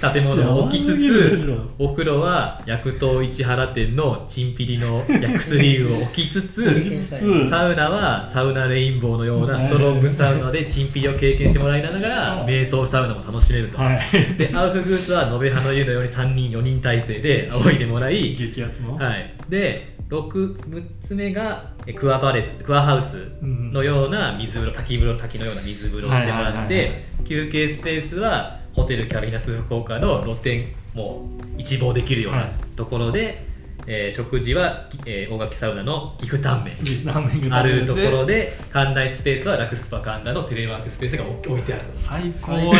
[0.00, 1.68] 建物を置きつつょ。
[1.78, 14.00] お風呂は薬湯市原店のチンピリの薬薬湯を置きつ経つサウナはサウナレインボーのようなストロングサウナでチンピリを経験してもらいながらうん瞑想サウナも楽しめると、はい。
[14.38, 26.66] でアウフグースは延べ葉の湯のように3人4人体制で仰いでもらい激アツの、はい、で 6, 6つ目がえクアパレスクアハウスのような水風呂滝風呂滝のような水風呂をしてもらはいはいはいはい。
[26.66, 32.50] って休憩スペースはホテルキャビナス福岡の露天も一望できるようはない。
[32.74, 33.46] ところで、
[33.86, 37.54] えー食事は、えー大垣サウナの岐阜タンメン。
[37.54, 41.84] あるところでで館内スペースはラクスパ神田のテレワークスペースが置いてある。
[41.92, 42.78] 最高やな。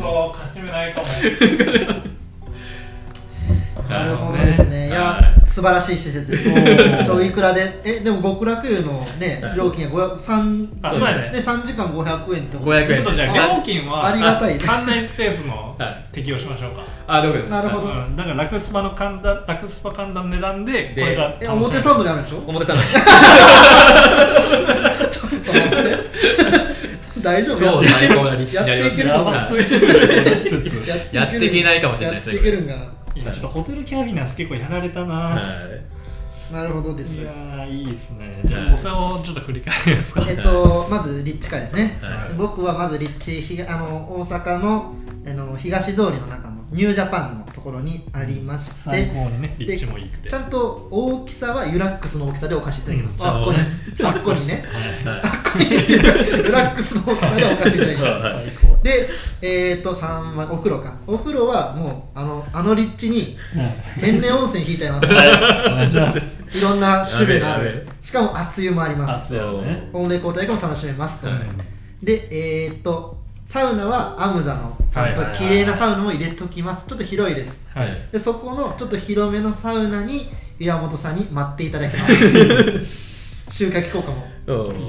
[0.34, 1.06] 勝ち目ないかも。
[3.88, 4.88] なるほどですね。
[4.88, 5.27] いやは、
[5.58, 7.04] 素晴らしい施設です。
[7.04, 11.30] ちょいくらで、え、でも極楽湯のね、料金が500、三あそうやね。
[11.32, 15.96] で3時間500円ってこと？500円ちょっとじゃあ料金はありがたい館内スペースのはい。
[16.12, 16.84] 適用しましょうか。
[17.08, 17.88] あ了解ですなるほど。
[17.88, 18.14] うん。
[18.14, 22.38] だからラクスパの神田ラクスパ神田の値段でこれがえ、表参道にあるでしょ？
[22.46, 22.82] 表参道。
[22.82, 25.98] ちょっと待って。
[27.20, 27.58] 大丈夫？
[27.58, 28.82] 超最高な立地になり
[29.24, 29.60] ますね。
[31.12, 32.92] やっていけないかもしれないですねやっていけるんかな。
[33.22, 35.40] いやちょっとホテルキャビナス結構やられたな、は
[36.50, 36.52] い。
[36.52, 37.20] なるほどです。
[37.20, 37.24] い。
[37.24, 38.40] やーいいですね。
[38.44, 40.24] じゃはいあお世話をちょっと振り返りますか。
[40.28, 41.98] えっと、まず立地からですね。
[42.00, 42.34] はい。
[42.36, 44.94] 僕はまず立地あの大阪の
[45.26, 48.78] あの東通りの中のニュージャパンのところにありまして。
[48.80, 53.58] 最高にねで立地もいいくてちゃんと大きさはユラックスの大きさでお貸しいただきます、うんあっこに
[54.04, 54.64] あっこにね。
[54.72, 55.14] はい。
[55.14, 56.02] はいあっこにユ
[56.50, 58.36] ラックスの大きさでお貸しいただきます。
[58.36, 58.44] はい。
[58.46, 59.08] 最高で
[59.42, 60.94] えっ、と3はお風呂か。
[61.06, 63.36] お風呂はもうあのあの立地に
[64.00, 66.58] 天然温泉引いちゃいます、お願いします。
[66.58, 67.86] いろんな種類のある。
[68.00, 69.36] しかも熱湯もあります。
[69.92, 71.40] 温冷交代も楽しめますと、はい。
[72.04, 72.28] で
[72.66, 76.86] えーっとサウナはアムザのちゃんと綺麗なサウナも入れときます。
[76.86, 77.60] ちょっと広いです。
[77.74, 77.96] はい。
[78.12, 80.28] でそこのちょっと広めのサウナに
[80.60, 82.14] 岩本さんに待っていただきます。
[83.50, 84.26] 収穫効果も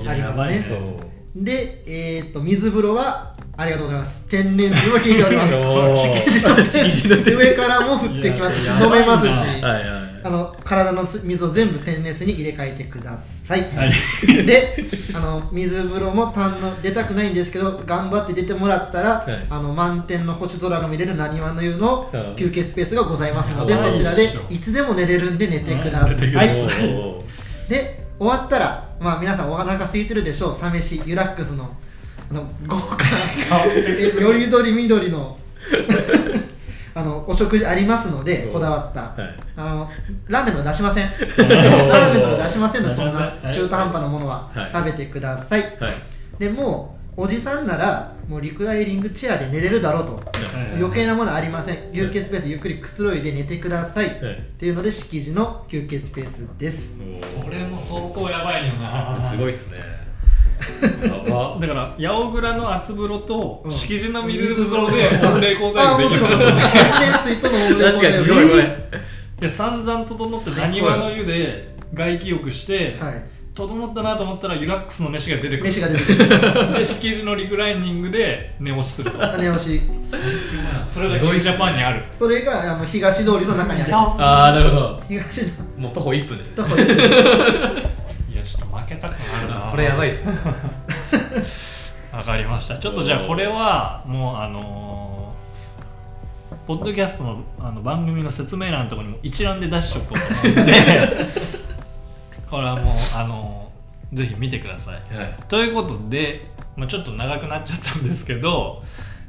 [0.07, 0.67] ありますね。
[0.69, 4.25] やばいでえーっと水風呂はありがとうございます。
[4.29, 5.53] 天然水も引いております。
[5.93, 8.63] 敷地の敷地の上からも降ってきます。
[8.63, 9.33] し飲めますし。
[10.21, 14.45] あの体の水を全部天然水に入れ替えてください、はい。
[14.45, 14.85] で
[15.15, 19.45] あの水風呂も堪能出たくないんですけど頑張って出てもらったら、はい。
[19.49, 24.57] あの満天の星空が見れるなにわの湯のうん休憩スペースがございますので、そちらでい。
[24.57, 26.17] つでも寝れるんで寝てください、
[27.69, 30.55] で終わったらまあ皆さんお腹空いてるでしょう。
[30.55, 31.69] サ飯ユラックスの
[32.31, 35.37] あの豪華なえよりどり緑の。
[36.95, 38.49] あのお食事ありますのでう。
[38.49, 39.35] んこだわった、はい。
[39.55, 39.89] あの
[40.27, 41.05] ラーメンとか出しません。
[41.37, 43.19] ラーメンとか出しませんのでそんな。
[43.19, 43.53] はい。
[43.53, 44.69] 中途半端なものははい。
[44.71, 45.93] 食べてください、はい。
[46.39, 50.15] でもうおじさんならもうリクライニングチェアで寝れるだろうと。
[50.15, 50.23] はい。
[50.77, 51.93] 余計なものありません。
[51.93, 56.97] 休憩スペースゆっくりくつろいで寝てください、はいっていうので敷地の休憩スペースです。
[57.41, 59.17] これも相当やばいよな。
[59.17, 60.08] すごいっすね
[61.59, 63.71] だから八百倉の厚風呂とうん。
[63.71, 68.89] 敷地の水風呂で温冷交あも代できるちろんもちろん天然水との温冷確かにすごいこれ
[69.39, 73.25] で散々整ってなにわの湯で外気浴してはい。
[73.55, 75.63] 整ったなと思ったらユラックスの飯が出てくる。
[75.63, 76.73] 飯が出てくる。
[76.77, 79.17] で敷地のリクライニングで寝押しすると。
[79.37, 79.81] 寝押し。
[80.87, 82.05] それだけジャパンにある。
[82.11, 84.21] それがあの東通りの中にあります。
[84.21, 85.03] ああなるほど。
[85.09, 86.51] 東通もう徒歩1分です。
[86.51, 88.08] ねりい
[88.39, 89.71] やちょっと負けたくなるな。
[89.71, 90.25] これやばいっす。
[90.25, 90.33] ね
[92.11, 92.77] わかりました。
[92.79, 95.19] ちょっとじゃあこれはもうあのー
[96.65, 100.73] ポッドキャストのあの番組の説明欄のところにも一覧で出しとこうと思うんで
[102.49, 103.69] これはもうあのー
[104.11, 105.15] ぜひ見てください。
[105.15, 105.35] はい。
[105.47, 108.83] ということで、まあ、ちょっと長くなっちゃったんですけど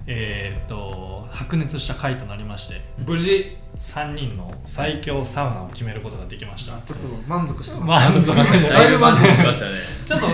[0.07, 6.81] えーっと白熱した回となりまして無事3人の最強サウナを決めることができました。
[6.83, 9.73] ちょっと満足してます、満足しましただいぶ満足しましたね。
[10.07, 10.27] ちょっと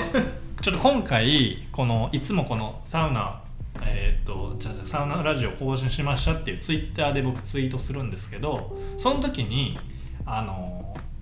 [0.62, 3.40] ちょっと今回このいつもこのサウナ
[3.82, 9.78] えーっとじゃあサウナラジオ更新しましたっていうツイッターで僕ツイートするんですけどその時に
[10.24, 10.75] あの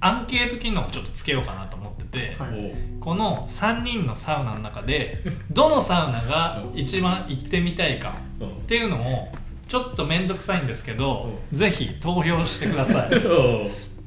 [0.04, 2.74] アンケート機能をちょっとつけようかなと思ってて、はい。
[3.00, 8.48] この3人のサウナの中で どのサウナが一番行ってみたいかうん。
[8.48, 9.32] っていうのを
[9.66, 13.10] ちょっと面倒くさいんですけど、ぜひ投票してください。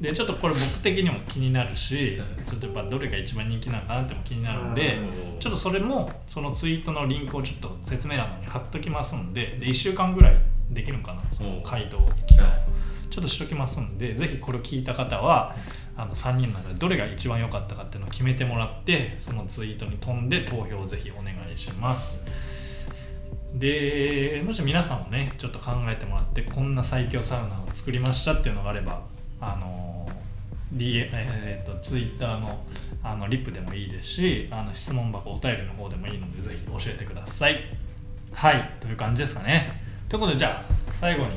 [0.00, 2.44] でちょっとこれ僕的にも気になるしうん。
[2.44, 4.96] ちょっとやっぱどれが一番人気なのかなっても気になるんで
[5.32, 10.36] うんちょっとそれもそのツイートのリンクをちょっと説明欄に貼っときますんでで1週間ぐらい
[10.70, 12.50] できるんかなその回答期間を
[13.10, 15.56] ちょっとしときますんでぜひこれを聞いた方は
[15.98, 22.22] あの3人の中でどれが一番良かったかっていうのを決めてもらってそのツイートに飛んで投票をぜひお願いします。
[23.54, 29.02] でもし皆さんもねちょっと考えてもらってこんな最強サウナを作りましたっていうのがあれば
[29.40, 30.08] あの
[30.70, 32.62] D えー、とツイッターの
[33.02, 37.58] あのリプでもいいですしあの質問箱お便りの方でもいいのでぜひ教えてください。
[38.32, 39.82] はいという感じですかね。
[40.08, 41.30] ということでじゃあ最後に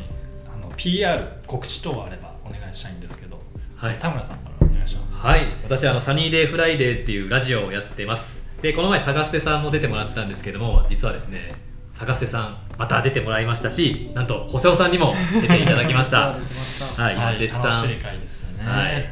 [0.53, 3.41] あの PR 告知等あればお願いしたいんですけど、
[3.75, 3.97] はい。
[3.97, 4.50] 田村さん
[4.81, 5.25] 願いします。
[5.25, 5.45] はい。
[5.63, 8.45] 私あの Sunny Day Friday っていうラジオをやってます。
[8.61, 11.55] でこの前探すてさんも出てもらったんですけども実はですね
[11.91, 16.33] 探すてさんまた出てもらいましたしなんとほせおさんにも出ていただきました。
[16.33, 17.63] 実は出てましたはい、はい、今絶賛。
[17.63, 18.63] 楽しい回ですよね。
[18.63, 19.09] はい。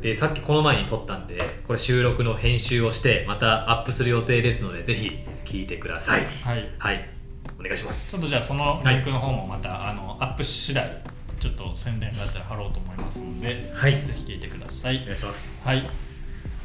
[0.00, 5.10] でさっきこの前に撮ったんでこれ収録の編集をしてまたアップする予定ですのでぜひ
[5.44, 6.26] 聞いてください。
[6.42, 6.70] はい。
[6.78, 7.08] はい。
[7.58, 11.02] お願いしまちすょっとじゃあそのリンクの方もまた、あのアップ次第
[11.46, 14.04] ちょっと宣伝があったら貼ろうと思いますので、はい。
[14.04, 15.02] ぜひ聞いてください。
[15.02, 15.68] お願いします。
[15.68, 15.80] はい。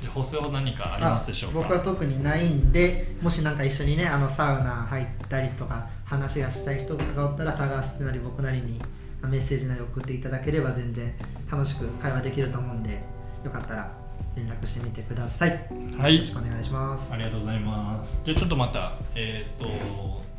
[0.01, 1.59] じゃあ補正は何かありますでしょうか？
[1.59, 8.81] 僕は特にないんでもしなんか一緒にねあのサウナ入ったりとか話がしたい人がおったら探すなり僕なりに
[9.23, 11.13] メッセージなり送っていただければ全然
[11.51, 12.99] 楽しく会話できると思うんで
[13.45, 13.91] よかったら
[14.35, 15.51] 連絡してみてください。
[15.51, 15.57] よ
[15.99, 16.17] はい。
[16.17, 17.13] ろしくお願いします。
[17.13, 18.21] ありがとうございます。
[18.23, 19.67] じゃあちょっとまた、えっ、と、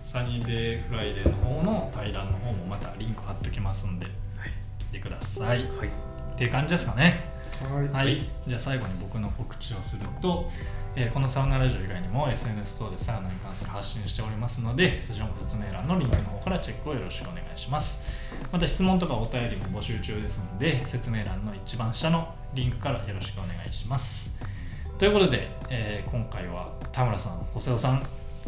[0.03, 4.07] Sunny Day Friday の方の対談の方もまたリンク貼っておきますんで、
[4.93, 5.65] てください。
[5.79, 7.31] はいっていう感じですかね。
[7.63, 8.29] はいはい。
[8.47, 10.49] じゃあ最後に僕の告知をすると、
[10.97, 18.03] えーこのサウナラジオ以外にも SNS 等でサウナに関する発信しておりますので、そちらも説明欄のリンクの方からチェックをよろしくお願いします。
[18.51, 24.35] また質問とかお便りも募集中ですので、説明欄の一番下のリンクからよろしくお願いします。
[24.99, 28.03] ということで、えー今回は田村さん、細尾さん、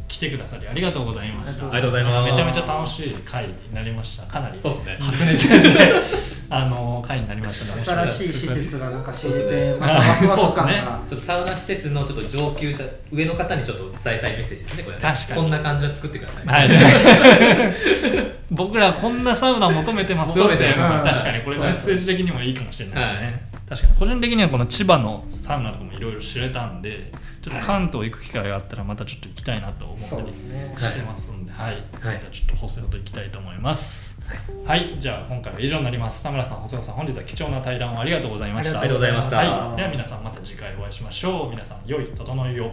[0.07, 1.67] 来てくださりありがとうございました。
[1.67, 2.31] ありがとうございます。
[2.31, 4.25] めちゃめちゃ楽しい回になりました。
[4.25, 4.99] かなりそうですね。
[5.01, 8.07] 白熱で あの回になりましたね。
[8.07, 11.01] 新しい施設がなんか知れそうですねてまたワクワク感が。
[11.09, 15.41] ちょっとサウナ施設のちょっと上級者上の方にちょっと伝えたいメッセージですねこれね確かに。
[15.41, 16.69] こんな感じで作ってください、はい、
[18.51, 21.19] 僕らこんなサウナ求めてますよっていうのが求めてます。
[21.21, 23.95] 確かにこれメッセージ的にもいいかもしれないですね、確かに。
[23.97, 27.12] 個人的にはこの千葉のサウナとかもいろいろ知れたんで
[27.43, 31.75] ちょっと関東行く機会があったらまたちょっと行きたいなと思ったりしてますんで、はい。
[32.01, 32.17] はい。
[32.17, 34.21] またちょっと細尾と行きたいと思います。
[34.65, 36.23] はい、じゃあ今回は以上になります。
[36.23, 38.81] 田村さん細尾さん本日は貴重な対談をありがとうございました。
[38.81, 39.37] ありがとうございました。
[39.37, 41.51] はい、では皆さんまた次回お会いしましょう。
[41.51, 42.73] 皆さん良い整いを